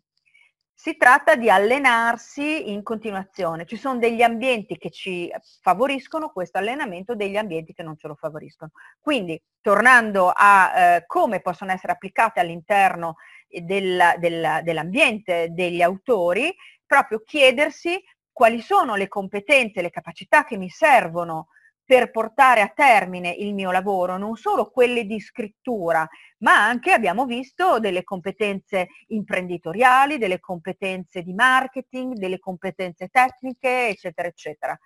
[0.77, 3.65] Si tratta di allenarsi in continuazione.
[3.65, 5.33] Ci sono degli ambienti che ci
[5.63, 8.73] favoriscono questo allenamento, degli ambienti che non ce lo favoriscono.
[9.01, 13.17] Quindi, tornando a eh, come possono essere applicate all'interno
[13.49, 16.53] del, del, dell'ambiente degli autori,
[16.85, 21.49] proprio chiedersi quali sono le competenze, le capacità che mi servono
[21.85, 27.27] per portare a termine il mio lavoro, non solo quelle di scrittura, ma anche abbiamo
[27.27, 34.79] visto delle competenze imprenditoriali, delle competenze di marketing, delle competenze tecniche, eccetera, eccetera.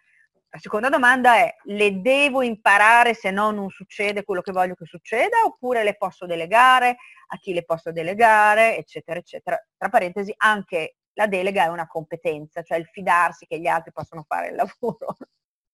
[0.51, 4.87] La seconda domanda è, le devo imparare se no non succede quello che voglio che
[4.87, 6.97] succeda oppure le posso delegare,
[7.29, 9.63] a chi le posso delegare, eccetera, eccetera.
[9.77, 14.25] Tra parentesi, anche la delega è una competenza, cioè il fidarsi che gli altri possono
[14.27, 15.17] fare il lavoro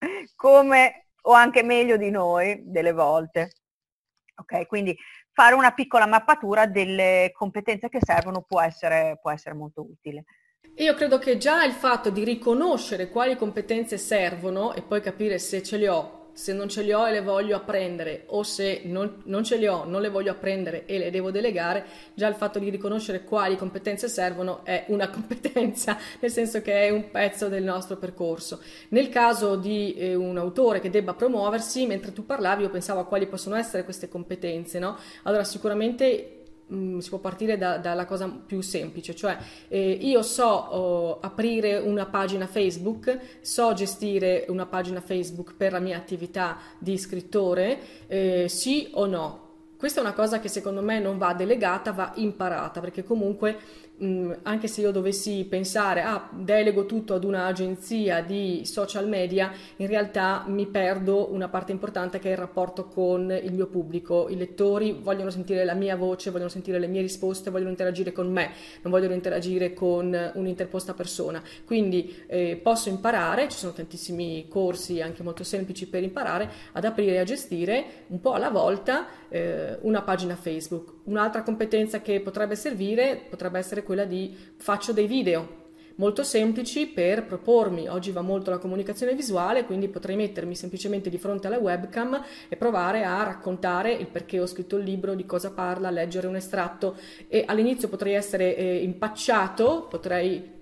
[0.34, 3.52] come o anche meglio di noi delle volte.
[4.36, 4.96] Ok, quindi
[5.32, 10.24] fare una piccola mappatura delle competenze che servono può essere, può essere molto utile.
[10.76, 15.62] Io credo che già il fatto di riconoscere quali competenze servono e poi capire se
[15.62, 19.22] ce le ho se non ce li ho e le voglio apprendere o se non,
[19.24, 22.58] non, ce le ho, non le voglio apprendere e le devo delegare, già il fatto
[22.58, 27.62] di riconoscere quali competenze servono è una competenza, nel senso che è un pezzo del
[27.62, 28.60] nostro percorso.
[28.88, 33.06] Nel caso di eh, un autore che debba promuoversi, mentre tu parlavi io pensavo a
[33.06, 34.98] quali possono essere queste competenze, no?
[35.22, 36.43] Allora sicuramente
[36.74, 39.36] Mm, si può partire da, dalla cosa più semplice, cioè
[39.68, 45.78] eh, io so oh, aprire una pagina Facebook, so gestire una pagina Facebook per la
[45.78, 49.42] mia attività di scrittore, eh, sì o no?
[49.76, 53.56] Questa è una cosa che secondo me non va delegata, va imparata, perché comunque
[53.96, 59.86] mh, anche se io dovessi pensare, ah, delego tutto ad un'agenzia di social media, in
[59.86, 64.28] realtà mi perdo una parte importante che è il rapporto con il mio pubblico.
[64.28, 68.30] I lettori vogliono sentire la mia voce, vogliono sentire le mie risposte, vogliono interagire con
[68.30, 68.50] me,
[68.82, 71.42] non vogliono interagire con un'interposta persona.
[71.64, 77.14] Quindi eh, posso imparare, ci sono tantissimi corsi anche molto semplici per imparare ad aprire
[77.14, 80.93] e a gestire un po' alla volta eh, una pagina Facebook.
[81.04, 85.62] Un'altra competenza che potrebbe servire potrebbe essere quella di faccio dei video
[85.96, 87.88] molto semplici per propormi.
[87.88, 92.56] Oggi va molto la comunicazione visuale, quindi potrei mettermi semplicemente di fronte alla webcam e
[92.56, 96.96] provare a raccontare il perché ho scritto il libro, di cosa parla, leggere un estratto
[97.28, 100.52] e all'inizio potrei essere eh, impacciato, potrei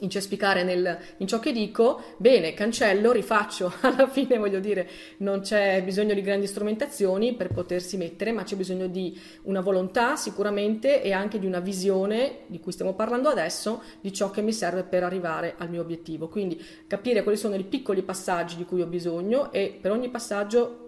[0.00, 4.88] incespicare nel, in ciò che dico, bene, cancello, rifaccio, alla fine voglio dire,
[5.18, 10.16] non c'è bisogno di grandi strumentazioni per potersi mettere, ma c'è bisogno di una volontà
[10.16, 14.52] sicuramente e anche di una visione di cui stiamo parlando adesso, di ciò che mi
[14.52, 16.28] serve per arrivare al mio obiettivo.
[16.28, 20.85] Quindi capire quali sono i piccoli passaggi di cui ho bisogno e per ogni passaggio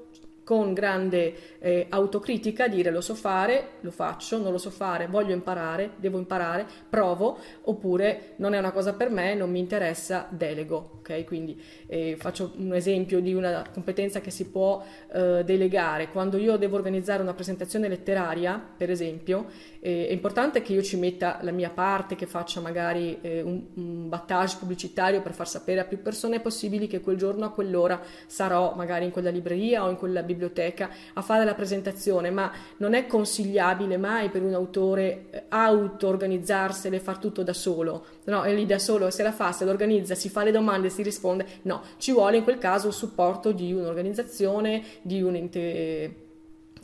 [0.49, 5.35] con grande eh, autocritica dire lo so fare, lo faccio, non lo so fare, voglio
[5.35, 11.01] imparare, devo imparare, provo, oppure non è una cosa per me, non mi interessa, delego.
[11.01, 11.25] Okay?
[11.25, 14.83] Quindi eh, faccio un esempio di una competenza che si può
[15.13, 16.09] eh, delegare.
[16.09, 19.49] Quando io devo organizzare una presentazione letteraria, per esempio,
[19.81, 23.62] eh, è importante che io ci metta la mia parte, che faccia magari eh, un,
[23.74, 28.01] un battage pubblicitario per far sapere a più persone possibili che quel giorno a quell'ora
[28.26, 32.95] sarò magari in quella libreria o in quella biblioteca a fare la presentazione, ma non
[32.95, 38.05] è consigliabile mai per un autore eh, auto-organizzarsene e far tutto da solo.
[38.24, 41.03] No, è lì da solo, se la fa, se l'organizza, si fa le domande, si
[41.03, 41.47] risponde.
[41.62, 46.26] No, ci vuole in quel caso il supporto di un'organizzazione, di un ente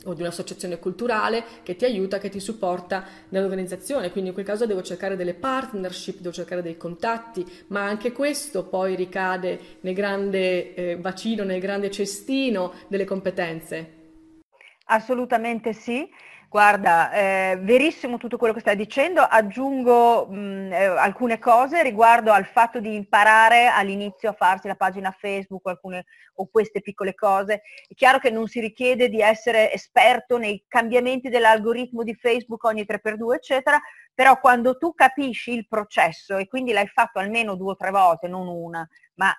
[0.05, 4.11] o di un'associazione culturale che ti aiuta, che ti supporta nell'organizzazione.
[4.11, 8.65] Quindi in quel caso devo cercare delle partnership, devo cercare dei contatti, ma anche questo
[8.65, 14.03] poi ricade nel grande eh, bacino, nel grande cestino delle competenze.
[14.85, 16.07] Assolutamente sì.
[16.55, 22.45] Guarda, eh, verissimo tutto quello che stai dicendo, aggiungo mh, eh, alcune cose riguardo al
[22.45, 27.55] fatto di imparare all'inizio a farsi la pagina Facebook alcune, o queste piccole cose.
[27.85, 32.85] È chiaro che non si richiede di essere esperto nei cambiamenti dell'algoritmo di Facebook ogni
[32.85, 33.77] 3x2, eccetera,
[34.13, 38.29] però quando tu capisci il processo e quindi l'hai fatto almeno due o tre volte,
[38.29, 39.35] non una, ma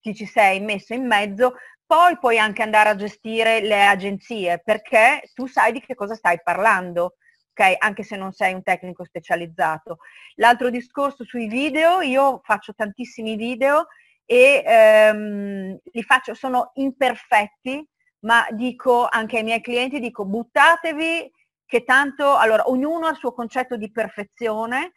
[0.00, 1.54] ti ci sei messo in mezzo,
[1.86, 6.40] poi puoi anche andare a gestire le agenzie perché tu sai di che cosa stai
[6.42, 7.14] parlando,
[7.52, 7.76] ok?
[7.78, 9.98] Anche se non sei un tecnico specializzato.
[10.34, 13.86] L'altro discorso sui video, io faccio tantissimi video
[14.24, 17.88] e ehm, li faccio, sono imperfetti,
[18.20, 21.32] ma dico anche ai miei clienti, dico buttatevi
[21.64, 24.92] che tanto, allora ognuno ha il suo concetto di perfezione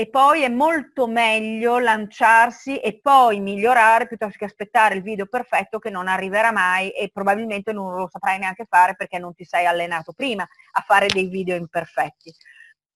[0.00, 5.78] e poi è molto meglio lanciarsi e poi migliorare piuttosto che aspettare il video perfetto
[5.78, 9.66] che non arriverà mai e probabilmente non lo saprai neanche fare perché non ti sei
[9.66, 12.32] allenato prima a fare dei video imperfetti.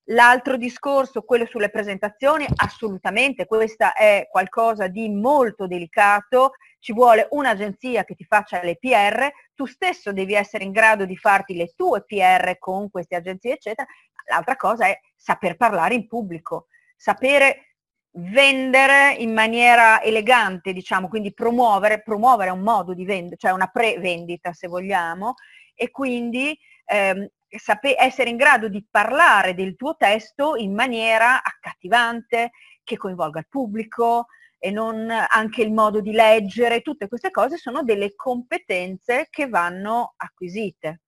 [0.04, 8.04] L'altro discorso, quello sulle presentazioni, assolutamente, questa è qualcosa di molto delicato, ci vuole un'agenzia
[8.04, 12.02] che ti faccia le PR, tu stesso devi essere in grado di farti le tue
[12.02, 13.86] PR con queste agenzie, eccetera.
[14.30, 17.76] L'altra cosa è saper parlare in pubblico sapere
[18.16, 24.52] vendere in maniera elegante, diciamo, quindi promuovere, promuovere un modo di vendere, cioè una pre-vendita
[24.52, 25.34] se vogliamo,
[25.74, 32.50] e quindi ehm, sape- essere in grado di parlare del tuo testo in maniera accattivante,
[32.84, 34.26] che coinvolga il pubblico
[34.58, 40.14] e non anche il modo di leggere, tutte queste cose sono delle competenze che vanno
[40.16, 41.00] acquisite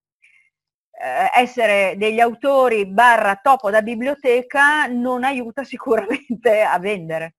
[1.35, 7.35] essere degli autori barra topo da biblioteca non aiuta sicuramente a vendere.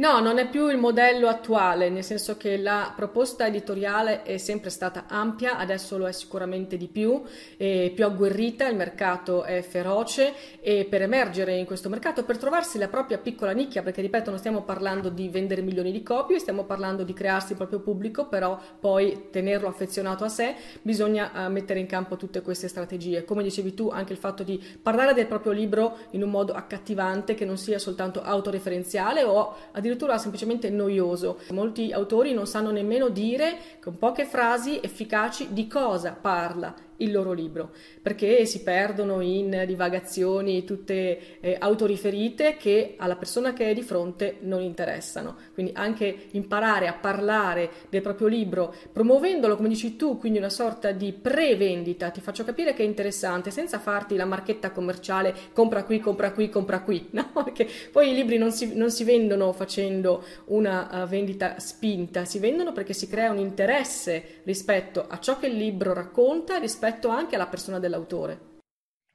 [0.00, 4.70] No, non è più il modello attuale, nel senso che la proposta editoriale è sempre
[4.70, 7.22] stata ampia, adesso lo è sicuramente di più,
[7.58, 12.78] è più agguerrita, il mercato è feroce e per emergere in questo mercato, per trovarsi
[12.78, 16.64] la propria piccola nicchia, perché ripeto non stiamo parlando di vendere milioni di copie, stiamo
[16.64, 21.78] parlando di crearsi il proprio pubblico, però poi tenerlo affezionato a sé, bisogna uh, mettere
[21.78, 23.24] in campo tutte queste strategie.
[23.24, 27.34] Come dicevi tu, anche il fatto di parlare del proprio libro in un modo accattivante,
[27.34, 31.40] che non sia soltanto autoreferenziale o addirittura semplicemente noioso.
[31.50, 37.32] Molti autori non sanno nemmeno dire con poche frasi efficaci di cosa parla il loro
[37.32, 43.82] libro, perché si perdono in divagazioni tutte eh, autoriferite che alla persona che è di
[43.82, 45.36] fronte non interessano.
[45.52, 50.92] Quindi anche imparare a parlare del proprio libro, promuovendolo come dici tu, quindi una sorta
[50.92, 56.00] di pre-vendita, ti faccio capire che è interessante, senza farti la marchetta commerciale compra qui,
[56.00, 57.30] compra qui, compra qui, no?
[57.32, 62.38] Perché poi i libri non si, non si vendono facendo una uh, vendita spinta, si
[62.38, 67.08] vendono perché si crea un interesse rispetto a ciò che il libro racconta, rispetto rispetto
[67.08, 68.48] anche alla persona dell'autore.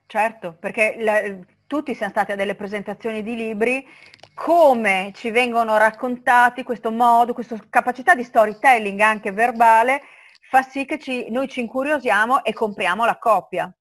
[0.07, 1.21] Certo, perché la,
[1.67, 3.85] tutti siamo stati a delle presentazioni di libri,
[4.33, 10.01] come ci vengono raccontati questo modo, questa capacità di storytelling anche verbale,
[10.49, 13.73] fa sì che ci, noi ci incuriosiamo e compriamo la copia.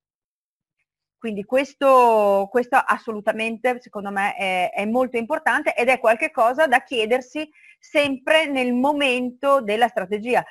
[1.18, 7.48] Quindi questo, questo assolutamente secondo me è, è, molto importante ed è qualcosa da chiedersi
[7.78, 10.44] sempre nel momento della strategia.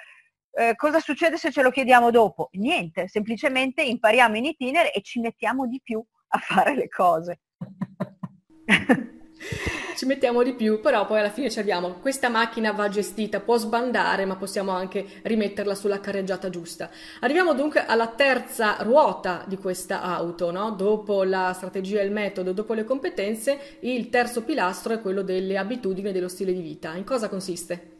[0.56, 2.50] Eh, cosa succede se ce lo chiediamo dopo?
[2.54, 7.40] Niente, semplicemente impariamo in itinere e ci mettiamo di più a fare le cose.
[9.98, 13.58] ci mettiamo di più, però poi alla fine ci abbiamo questa macchina va gestita, può
[13.58, 16.92] sbandare, ma possiamo anche rimetterla sulla carreggiata giusta.
[17.22, 20.70] Arriviamo dunque alla terza ruota di questa auto, no?
[20.70, 25.58] dopo la strategia e il metodo, dopo le competenze, il terzo pilastro è quello delle
[25.58, 26.96] abitudini e dello stile di vita.
[26.96, 27.93] In cosa consiste?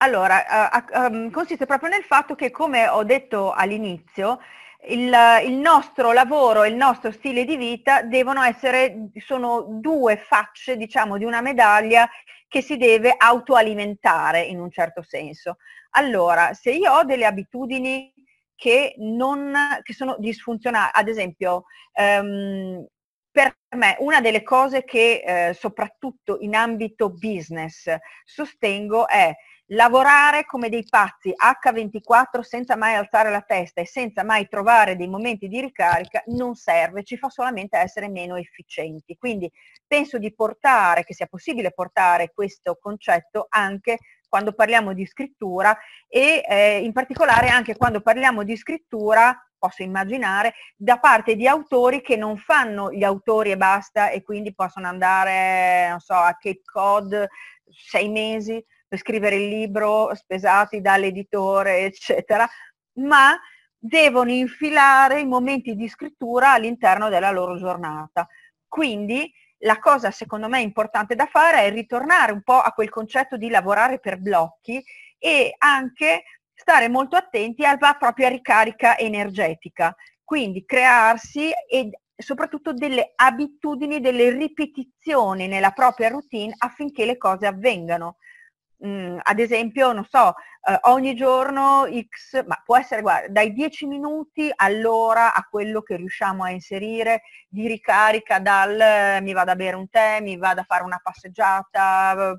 [0.00, 4.38] Allora, uh, um, consiste proprio nel fatto che, come ho detto all'inizio,
[4.86, 5.12] il,
[5.44, 11.18] il, nostro lavoro e il nostro stile di vita devono essere, sono due facce, diciamo,
[11.18, 12.08] di una medaglia
[12.46, 15.56] che si deve autoalimentare in un certo senso.
[15.90, 18.12] Allora, se io ho delle abitudini
[18.54, 22.86] che, non, che sono disfunzionali, ad esempio, um,
[23.32, 27.92] per me una delle cose che eh, soprattutto in ambito business
[28.24, 29.32] sostengo è
[29.68, 35.08] lavorare come dei pazzi H24 senza mai alzare la testa e senza mai trovare dei
[35.08, 39.16] momenti di ricarica non serve, ci fa solamente essere meno efficienti.
[39.16, 39.50] Quindi
[39.86, 43.98] penso di portare, che sia possibile portare questo concetto anche
[44.28, 50.54] quando parliamo di scrittura e eh, in particolare anche quando parliamo di scrittura posso immaginare,
[50.76, 55.88] da parte di autori che non fanno gli autori e basta e quindi possono andare,
[55.88, 57.26] non so, a Cape Cod
[57.68, 62.48] sei mesi per scrivere il libro spesati dall'editore, eccetera,
[62.94, 63.38] ma
[63.76, 68.26] devono infilare i momenti di scrittura all'interno della loro giornata.
[68.66, 69.30] Quindi
[69.62, 73.50] la cosa secondo me importante da fare è ritornare un po' a quel concetto di
[73.50, 74.82] lavorare per blocchi
[75.18, 76.22] e anche
[76.54, 85.46] stare molto attenti alla propria ricarica energetica, quindi crearsi e soprattutto delle abitudini, delle ripetizioni
[85.46, 88.16] nella propria routine affinché le cose avvengano
[88.78, 90.34] mh, mhmm, ad esempio, non so,
[90.68, 95.96] eh, ogni giorno X, ma può essere guarda, dai 10 minuti all'ora a quello che
[95.96, 100.60] riusciamo a inserire di ricarica dal eh, mi vado a bere un tè, mi vado
[100.60, 102.38] a fare una passeggiata,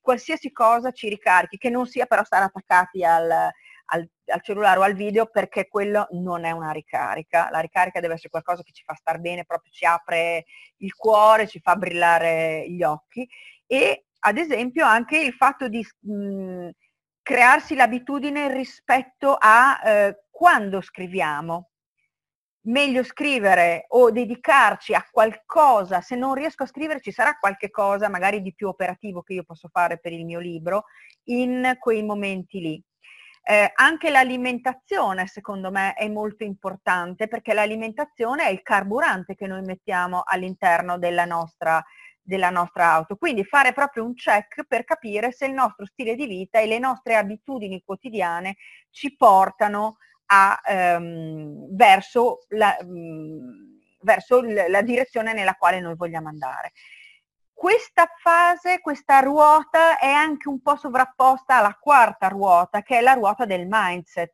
[0.00, 4.82] qualsiasi cosa ci ricarichi, che non sia però stare attaccati al, al, al, cellulare o
[4.82, 7.48] al video perché quello non è una ricarica.
[7.50, 10.46] La ricarica deve essere qualcosa che ci fa star bene, proprio ci apre
[10.78, 13.28] il cuore, ci fa brillare gli occhi
[13.66, 16.70] e ad esempio anche il fatto di mh, mhmm,
[17.22, 21.70] crearsi l'abitudine rispetto a eh, quando scriviamo.
[22.68, 28.08] Meglio scrivere o dedicarci a qualcosa, se non riesco a scrivere ci sarà qualche cosa
[28.08, 30.84] magari di più operativo che io posso fare per il mio libro
[31.24, 32.82] in quei momenti lì.
[33.42, 39.62] Eh, anche l'alimentazione secondo me è molto importante perché l'alimentazione è il carburante che noi
[39.62, 41.82] mettiamo all'interno della nostra
[42.28, 43.16] della nostra auto.
[43.16, 46.78] Quindi fare proprio un check per capire se il nostro stile di vita e le
[46.78, 48.56] nostre abitudini quotidiane
[48.90, 50.60] ci portano a,
[50.98, 56.72] um, verso, la, um, verso la direzione nella quale noi vogliamo andare.
[57.50, 63.14] Questa fase, questa ruota è anche un po' sovrapposta alla quarta ruota, che è la
[63.14, 64.32] ruota del mindset.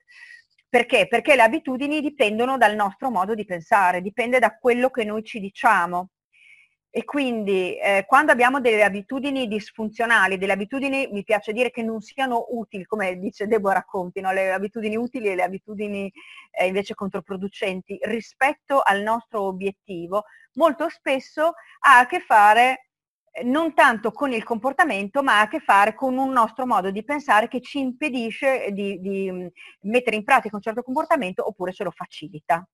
[0.69, 1.07] Perché?
[1.07, 5.39] Perché le abitudini dipendono dal nostro modo di pensare, dipende da quello che noi ci
[5.39, 6.09] diciamo.
[6.97, 12.01] E quindi eh, quando abbiamo delle abitudini disfunzionali, delle abitudini, mi piace dire che non
[12.01, 14.31] siano utili, come dice Deborah Conti, no?
[14.31, 16.09] le abitudini utili e le abitudini
[16.53, 22.91] eh, invece controproducenti rispetto al nostro obiettivo, molto spesso ha a che fare
[23.33, 26.93] eh, non tanto con il comportamento, ma ha a che fare con un nostro modo
[26.93, 31.83] di pensare che ci impedisce di, di mettere in pratica un certo comportamento oppure ce
[31.83, 32.65] lo facilita.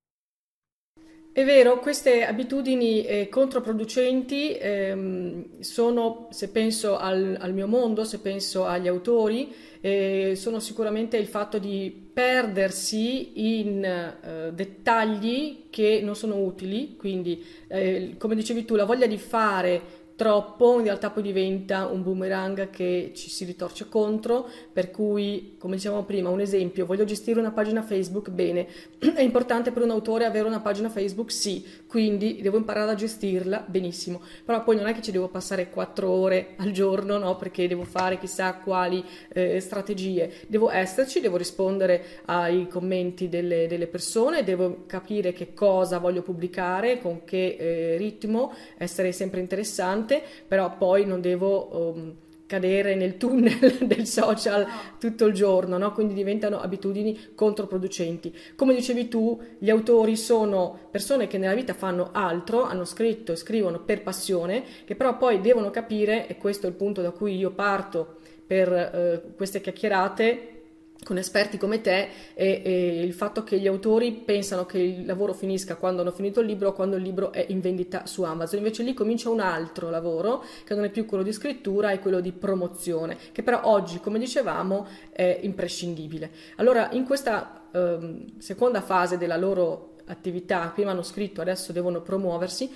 [1.33, 8.19] È vero, queste abitudini eh, controproducenti ehm, sono, se penso al, al, mio mondo, se
[8.19, 16.17] penso agli autori, eh, sono sicuramente il fatto di perdersi in eh, dettagli che non
[16.17, 21.23] sono utili, quindi eh, come dicevi tu, la voglia di fare troppo in realtà poi
[21.23, 26.85] diventa un boomerang che ci si ritorce contro, per cui, come dicevamo prima, un esempio,
[26.85, 28.67] voglio gestire una pagina Facebook, bene,
[29.15, 33.65] è importante per un autore avere una pagina Facebook, sì, quindi devo imparare a gestirla,
[33.67, 37.67] benissimo, però poi non è che ci devo passare quattro ore al giorno, no, perché
[37.67, 39.03] devo fare chissà quali
[39.33, 45.97] eh, strategie, devo esserci, devo rispondere ai commenti delle, delle, persone, devo capire che cosa
[45.97, 52.15] voglio pubblicare, con che eh, ritmo, essere sempre interessante, importante, però poi non devo um,
[52.47, 54.67] cadere nel tunnel del social
[54.99, 55.93] tutto il giorno, no?
[55.93, 58.37] quindi diventano abitudini controproducenti.
[58.57, 63.37] Come dicevi tu, gli autori sono persone che nella vita fanno altro, hanno scritto e
[63.37, 67.37] scrivono per passione, che però poi devono capire, e questo è il punto da cui
[67.37, 70.60] io parto per eh, queste chiacchierate,
[71.03, 75.33] con esperti come te e, e, il fatto che gli autori pensano che il lavoro
[75.33, 78.59] finisca quando hanno finito il libro o quando il libro è in vendita su Amazon.
[78.59, 82.21] Invece lì comincia un altro lavoro che non è più quello di scrittura, è quello
[82.21, 86.31] di promozione, che però oggi, come dicevamo, è imprescindibile.
[86.57, 92.71] Allora, in questa ehm, seconda fase della loro attività, prima hanno scritto, adesso devono promuoversi,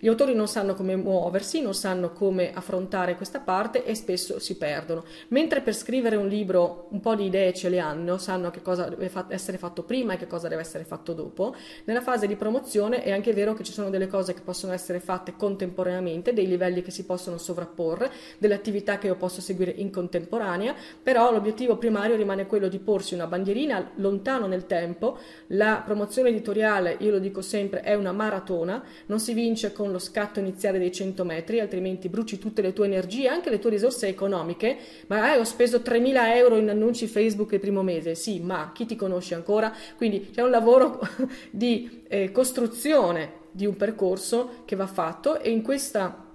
[0.00, 4.56] gli autori non sanno come muoversi, non sanno come affrontare questa parte e spesso si
[4.56, 5.04] perdono.
[5.28, 8.88] Mentre per scrivere un libro un po' di idee ce le hanno, sanno che cosa
[8.88, 11.52] deve essere fatto prima e che cosa deve essere fatto dopo.
[11.84, 15.00] Nella fase di promozione è anche vero che ci sono delle cose che possono essere
[15.00, 19.90] fatte contemporaneamente, dei livelli che si possono sovrapporre, delle attività che io posso seguire in
[19.90, 25.18] contemporanea, però l'obiettivo primario rimane quello di porsi una bandierina lontano nel tempo.
[25.48, 29.92] La promozione editoriale, io lo dico sempre, è una maratona, non si vince con con
[29.92, 33.70] lo scatto iniziale dei 100 metri, altrimenti bruci tutte le tue energie, anche le tue
[33.70, 34.76] risorse economiche.
[35.06, 38.84] Ma eh, ho speso 3.000 euro in annunci Facebook il primo mese, sì, ma chi
[38.84, 39.74] ti conosce ancora?
[39.96, 41.00] Quindi c'è un lavoro
[41.50, 46.26] di eh, costruzione di un percorso che va fatto e in questa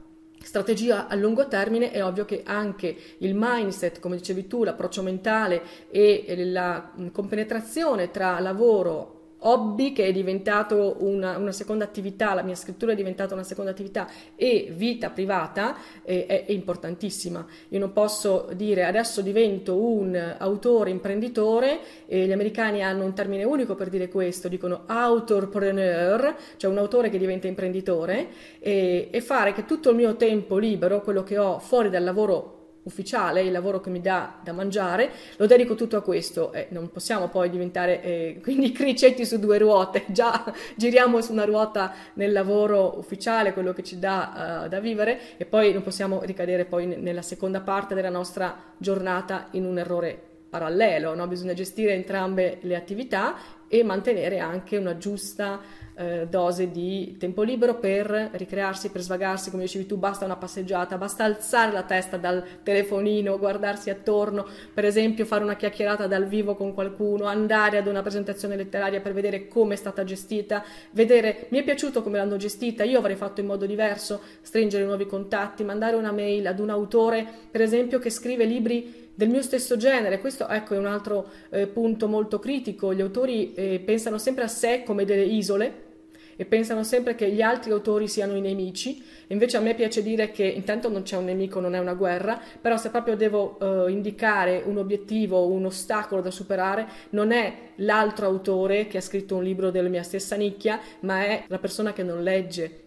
[0.42, 5.62] strategia a lungo termine è ovvio che anche il mindset, come dicevi tu, l'approccio mentale
[5.92, 9.13] e la compenetrazione tra lavoro
[9.44, 13.72] hobby che è diventato una, una, seconda attività, la mia scrittura è diventata una seconda
[13.72, 17.46] attività e vita privata eh, è, è, importantissima.
[17.70, 23.44] Io non posso dire adesso divento un autore imprenditore, e gli americani hanno un termine
[23.44, 28.28] unico per dire questo, dicono autorpreneur, cioè un autore che diventa imprenditore,
[28.60, 32.53] e, e fare che tutto il mio tempo libero, quello che ho fuori dal lavoro
[32.84, 36.92] ufficiale, il lavoro che mi dà da mangiare, lo dedico tutto a questo e non
[36.92, 40.44] possiamo poi diventare eh, quindi cricetti su due ruote, già
[40.76, 45.46] giriamo su una ruota nel lavoro ufficiale, quello che ci dà uh, da vivere e
[45.46, 51.16] poi non possiamo ricadere poi nella seconda parte della nostra giornata in un errore parallelo,
[51.16, 51.26] no?
[51.26, 53.36] bisogna gestire entrambe le attività
[53.74, 55.60] e mantenere anche una giusta
[55.96, 60.96] eh, dose di tempo libero per ricrearsi, per svagarsi, come dicevi tu, basta una passeggiata,
[61.00, 66.54] basta alzare la testa dal telefonino, guardarsi attorno, per esempio fare una chiacchierata dal vivo
[66.54, 71.58] con qualcuno, andare ad una presentazione letteraria per vedere come è stata gestita, vedere mi
[71.58, 75.96] è piaciuto come l'hanno gestita, io avrei fatto in modo diverso, stringere nuovi contatti, mandare
[75.96, 80.20] una mail ad un autore, per esempio, che scrive libri del mio stesso genere.
[80.20, 82.94] Questo ecco, è un altro eh, punto molto critico.
[82.94, 85.92] Gli autori eh, pensano sempre a sé come delle isole
[86.36, 89.04] e pensano sempre che gli altri autori siano i nemici.
[89.28, 92.42] Invece a me piace dire che intanto non c'è un nemico, non è una guerra,
[92.60, 98.26] però se proprio devo eh, indicare un obiettivo, un ostacolo da superare, non è l'altro
[98.26, 102.04] autore che ha scritto un libro della mia stessa nicchia, ma è la persona che
[102.04, 102.83] non legge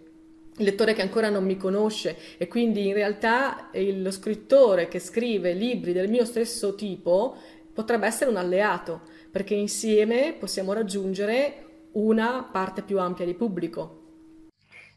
[0.59, 5.53] il lettore che ancora non mi conosce e quindi in realtà lo scrittore che scrive
[5.53, 7.37] libri del mio stesso tipo
[7.75, 14.05] potrebbe essere un alleato perché insieme possiamo raggiungere una parte più ampia di pubblico.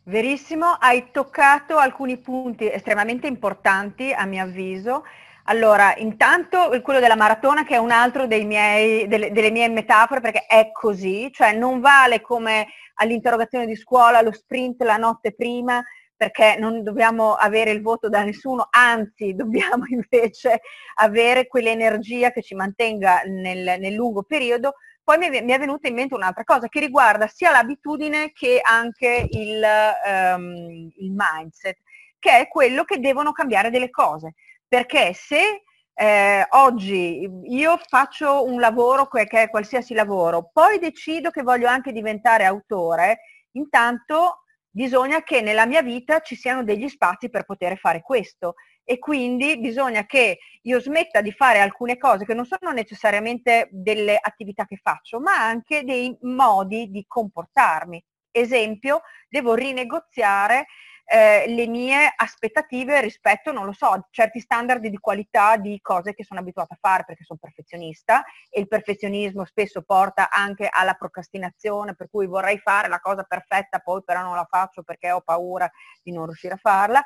[0.03, 5.03] Verissimo, hai toccato alcuni punti estremamente importanti a mio avviso.
[5.43, 10.45] Allora, intanto quello della maratona che è un altro miei, delle, delle mie metafore perché
[10.47, 12.67] è così, cioè non vale come
[12.99, 15.83] all'interrogazione di scuola, lo sprint la notte prima,
[16.15, 20.61] perché non dobbiamo avere il voto da nessuno, anzi dobbiamo invece
[20.95, 24.73] avere quell'energia che ci mantenga nel, nel lungo periodo.
[25.01, 28.59] Poi mi è, mi è, venuta in mente un'altra cosa che riguarda sia l'abitudine che
[28.61, 29.63] anche il,
[30.05, 31.77] um, il mindset,
[32.19, 34.35] che è quello che devono cambiare delle cose.
[34.67, 35.63] Perché se
[35.99, 41.91] eh, oggi io faccio un lavoro che è qualsiasi lavoro, poi decido che voglio anche
[41.91, 43.19] diventare autore,
[43.53, 48.99] Intanto bisogna che nella mia vita ci siano degli spazi per poter fare questo e
[48.99, 54.65] quindi bisogna che io smetta di fare alcune cose che non sono necessariamente delle attività
[54.65, 58.03] che faccio, ma anche dei modi di comportarmi.
[58.31, 60.67] Esempio, devo rinegoziare
[61.11, 66.13] eh, le mie aspettative rispetto, non lo so, a certi standard di qualità di cose
[66.13, 70.93] che sono abituata a fare perché sono perfezionista e il perfezionismo spesso porta anche alla
[70.93, 75.21] procrastinazione, per cui vorrei fare la cosa perfetta, poi però non la faccio perché ho
[75.21, 75.67] paura
[76.03, 77.03] di non riuscire a farla,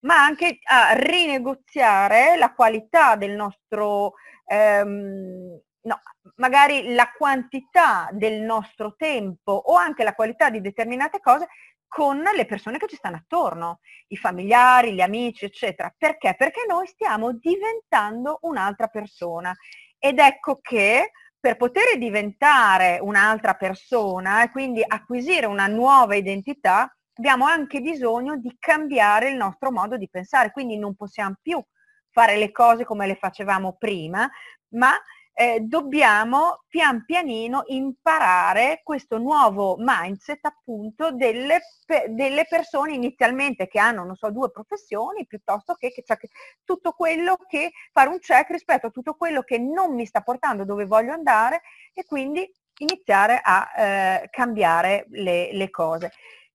[0.00, 6.00] ma anche a rinegoziare la qualità del nostro ehm, no,
[6.36, 11.48] magari la quantità del nostro tempo o anche la qualità di determinate cose
[11.86, 13.78] con le persone che ci stanno attorno,
[14.08, 15.92] i familiari, gli amici, eccetera.
[15.96, 16.34] Perché?
[16.36, 19.54] Perché noi stiamo diventando un'altra persona.
[19.98, 27.46] Ed ecco che per poter diventare un'altra persona e quindi acquisire una nuova identità, abbiamo
[27.46, 30.50] anche bisogno di cambiare il nostro modo di pensare.
[30.50, 31.62] Quindi non possiamo più
[32.10, 34.28] fare le cose come le facevamo prima,
[34.70, 34.92] ma
[35.38, 43.78] eh, dobbiamo pian pianino imparare questo nuovo mindset appunto delle, pe- delle, persone inizialmente che
[43.78, 46.30] hanno, non so, due professioni, piuttosto che, che, cioè che,
[46.64, 50.64] tutto quello che fare un check rispetto a tutto quello che non mi sta portando
[50.64, 51.60] dove voglio andare
[51.92, 56.12] e quindi iniziare a eh, cambiare le, le cose.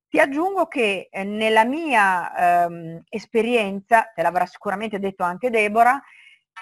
[0.10, 6.02] Ti aggiungo che eh, nella mia ehm, esperienza, te l'avrà sicuramente detto anche Deborah,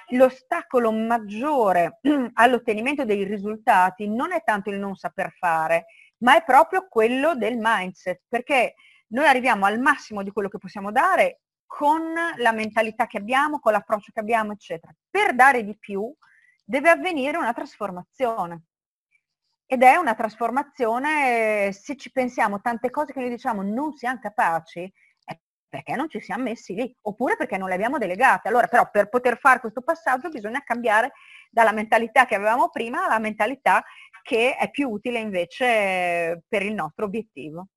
[0.10, 2.00] l'ostacolo maggiore
[2.34, 5.86] all'ottenimento dei risultati non è tanto il non saper fare,
[6.20, 8.76] ma è proprio quello del mindset, perché
[9.08, 13.72] noi arriviamo al massimo di quello che possiamo dare con la mentalità che abbiamo, con
[13.72, 14.94] l'approccio che abbiamo, eccetera.
[15.10, 16.12] Per dare di più
[16.64, 18.64] deve avvenire una trasformazione.
[19.66, 24.92] Ed è una trasformazione, se ci pensiamo, tante cose che noi diciamo non siamo capaci,
[25.70, 28.48] perché non ci siamo messi lì, oppure perché non le abbiamo delegate.
[28.48, 31.12] Allora però per poter fare questo passaggio bisogna cambiare
[31.50, 33.84] dalla mentalità che avevamo prima alla mentalità
[34.24, 37.68] che è più utile invece per il nostro obiettivo.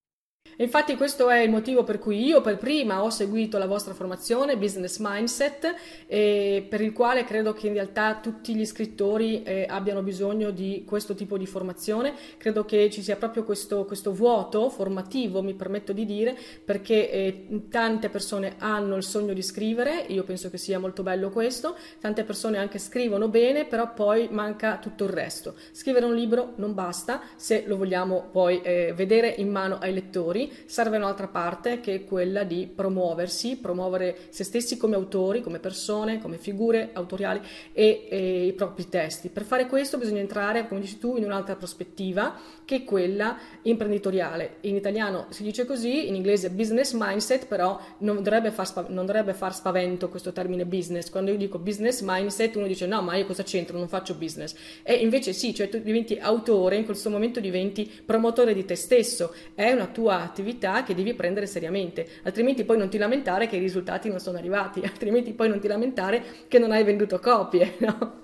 [0.56, 4.58] Infatti questo è il motivo per cui io per prima ho seguito la vostra formazione
[4.58, 5.74] Business Mindset
[6.06, 10.84] e per il quale credo che in realtà tutti gli scrittori eh, abbiano bisogno di
[10.86, 12.14] questo tipo di formazione.
[12.36, 17.46] Credo che ci sia proprio questo, questo vuoto formativo, mi permetto di dire, perché eh,
[17.70, 22.24] tante persone hanno il sogno di scrivere, io penso che sia molto bello questo, tante
[22.24, 25.54] persone anche scrivono bene, però poi manca tutto il resto.
[25.70, 30.41] Scrivere un libro non basta se lo vogliamo poi eh, vedere in mano ai lettori
[30.66, 36.20] serve un'altra parte che è quella di promuoversi, promuovere se stessi come autori, come persone,
[36.20, 37.40] come figure autoriali
[37.72, 39.28] e, e i propri testi.
[39.28, 42.34] Per fare questo bisogna entrare, come dici tu, in un'altra prospettiva
[42.64, 44.56] che è quella imprenditoriale.
[44.62, 49.06] In italiano si dice così, in inglese business mindset, però non dovrebbe far, spav- non
[49.06, 51.10] dovrebbe far spavento questo termine business.
[51.10, 53.76] Quando io dico business mindset uno dice no, ma io cosa c'entro?
[53.76, 54.54] Non faccio business.
[54.82, 59.34] E invece sì, cioè tu diventi autore, in questo momento diventi promotore di te stesso,
[59.54, 63.60] è una tua attività che devi prendere seriamente, altrimenti poi non ti lamentare che i
[63.60, 68.20] risultati non sono arrivati, altrimenti poi non ti lamentare che non hai venduto copie, no?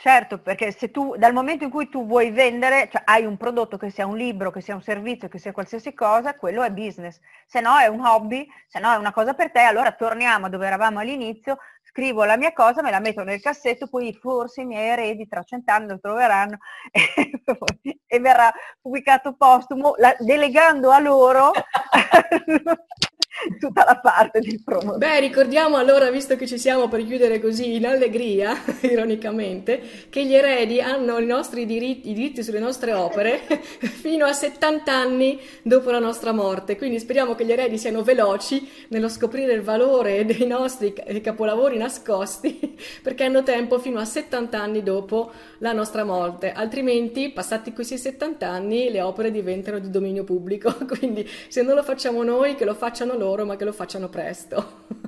[0.00, 3.76] Certo, perché se tu dal momento in cui tu vuoi vendere, cioè hai un prodotto
[3.76, 7.18] che sia un libro, che sia un servizio, che sia qualsiasi cosa, quello è business.
[7.46, 10.66] Se no è un hobby, se no è una cosa per te, allora torniamo dove
[10.68, 11.58] eravamo all'inizio,
[11.88, 15.42] scrivo la mia cosa, me la metto nel cassetto, poi forse i miei eredi tra
[15.42, 16.58] cent'anni lo troveranno
[16.90, 17.30] e,
[18.06, 21.50] e verrà pubblicato postumo, la, delegando a loro
[23.58, 24.96] tutta la parte di promo.
[24.96, 29.80] Beh, ricordiamo allora, visto che ci siamo per chiudere così in allegria, ironicamente,
[30.10, 33.40] che gli eredi hanno i nostri diritti, i diritti sulle nostre opere
[33.80, 36.76] fino a 70 anni dopo la nostra morte.
[36.76, 42.76] Quindi speriamo che gli eredi siano veloci nello scoprire il valore dei nostri capolavori nascosti,
[43.02, 46.52] perché hanno tempo fino a 70 anni dopo la nostra morte.
[46.52, 50.74] Altrimenti, passati questi 70 anni, le opere diventano di dominio pubblico.
[50.86, 55.06] Quindi se non lo facciamo noi, che lo facciano loro ma che lo facciano presto.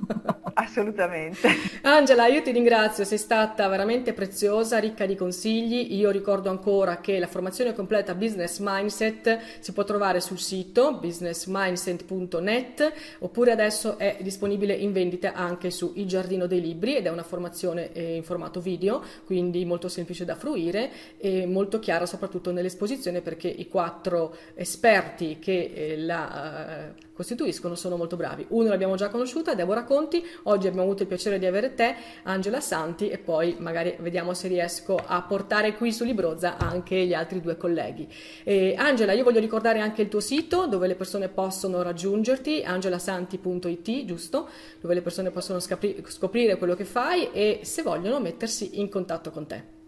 [0.61, 1.49] Assolutamente.
[1.81, 5.95] Angela, io ti ringrazio, sei stata veramente preziosa, ricca di consigli.
[5.95, 12.93] Io ricordo ancora che la formazione completa Business Mindset si può trovare sul sito businessmindset.net
[13.19, 17.23] oppure adesso è disponibile in vendita anche su Il Giardino dei Libri ed è una
[17.23, 23.21] formazione eh, in formato video, quindi molto semplice da fruire e molto chiara soprattutto nell'esposizione
[23.21, 28.45] perché i quattro esperti che eh, la eh, costituiscono sono molto bravi.
[28.49, 32.59] Uno l'abbiamo già conosciuta, Deborah Conti, Oggi abbiamo avuto il piacere di avere te, Angela
[32.59, 37.39] Santi, e poi magari vediamo se riesco a portare qui su Librozza anche gli altri
[37.39, 38.07] due colleghi.
[38.43, 44.05] E Angela, io voglio ricordare anche il tuo sito dove le persone possono raggiungerti, angelasanti.it,
[44.05, 44.49] giusto?
[44.79, 49.29] Dove le persone possono scapri- scoprire quello che fai e se vogliono mettersi in contatto
[49.29, 49.80] con te.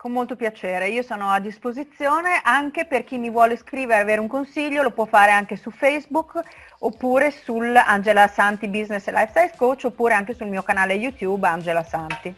[0.00, 4.20] Con molto piacere, io sono a disposizione anche per chi mi vuole scrivere e avere
[4.20, 6.40] un consiglio, lo può fare anche su Facebook
[6.78, 11.82] oppure sul Angela Santi Business e Lifestyle Coach oppure anche sul mio canale YouTube Angela
[11.82, 12.32] Santi.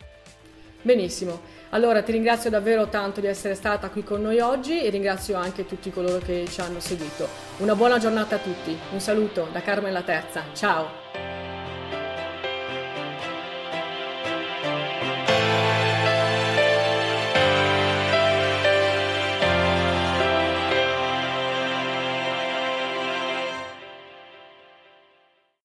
[0.80, 1.38] Benissimo,
[1.72, 5.66] allora ti ringrazio davvero tanto di essere stata qui con noi oggi e ringrazio anche
[5.66, 7.28] tutti coloro che ci hanno seguito.
[7.58, 10.99] Una buona giornata a tutti, un saluto da Carmen La Terza, ciao!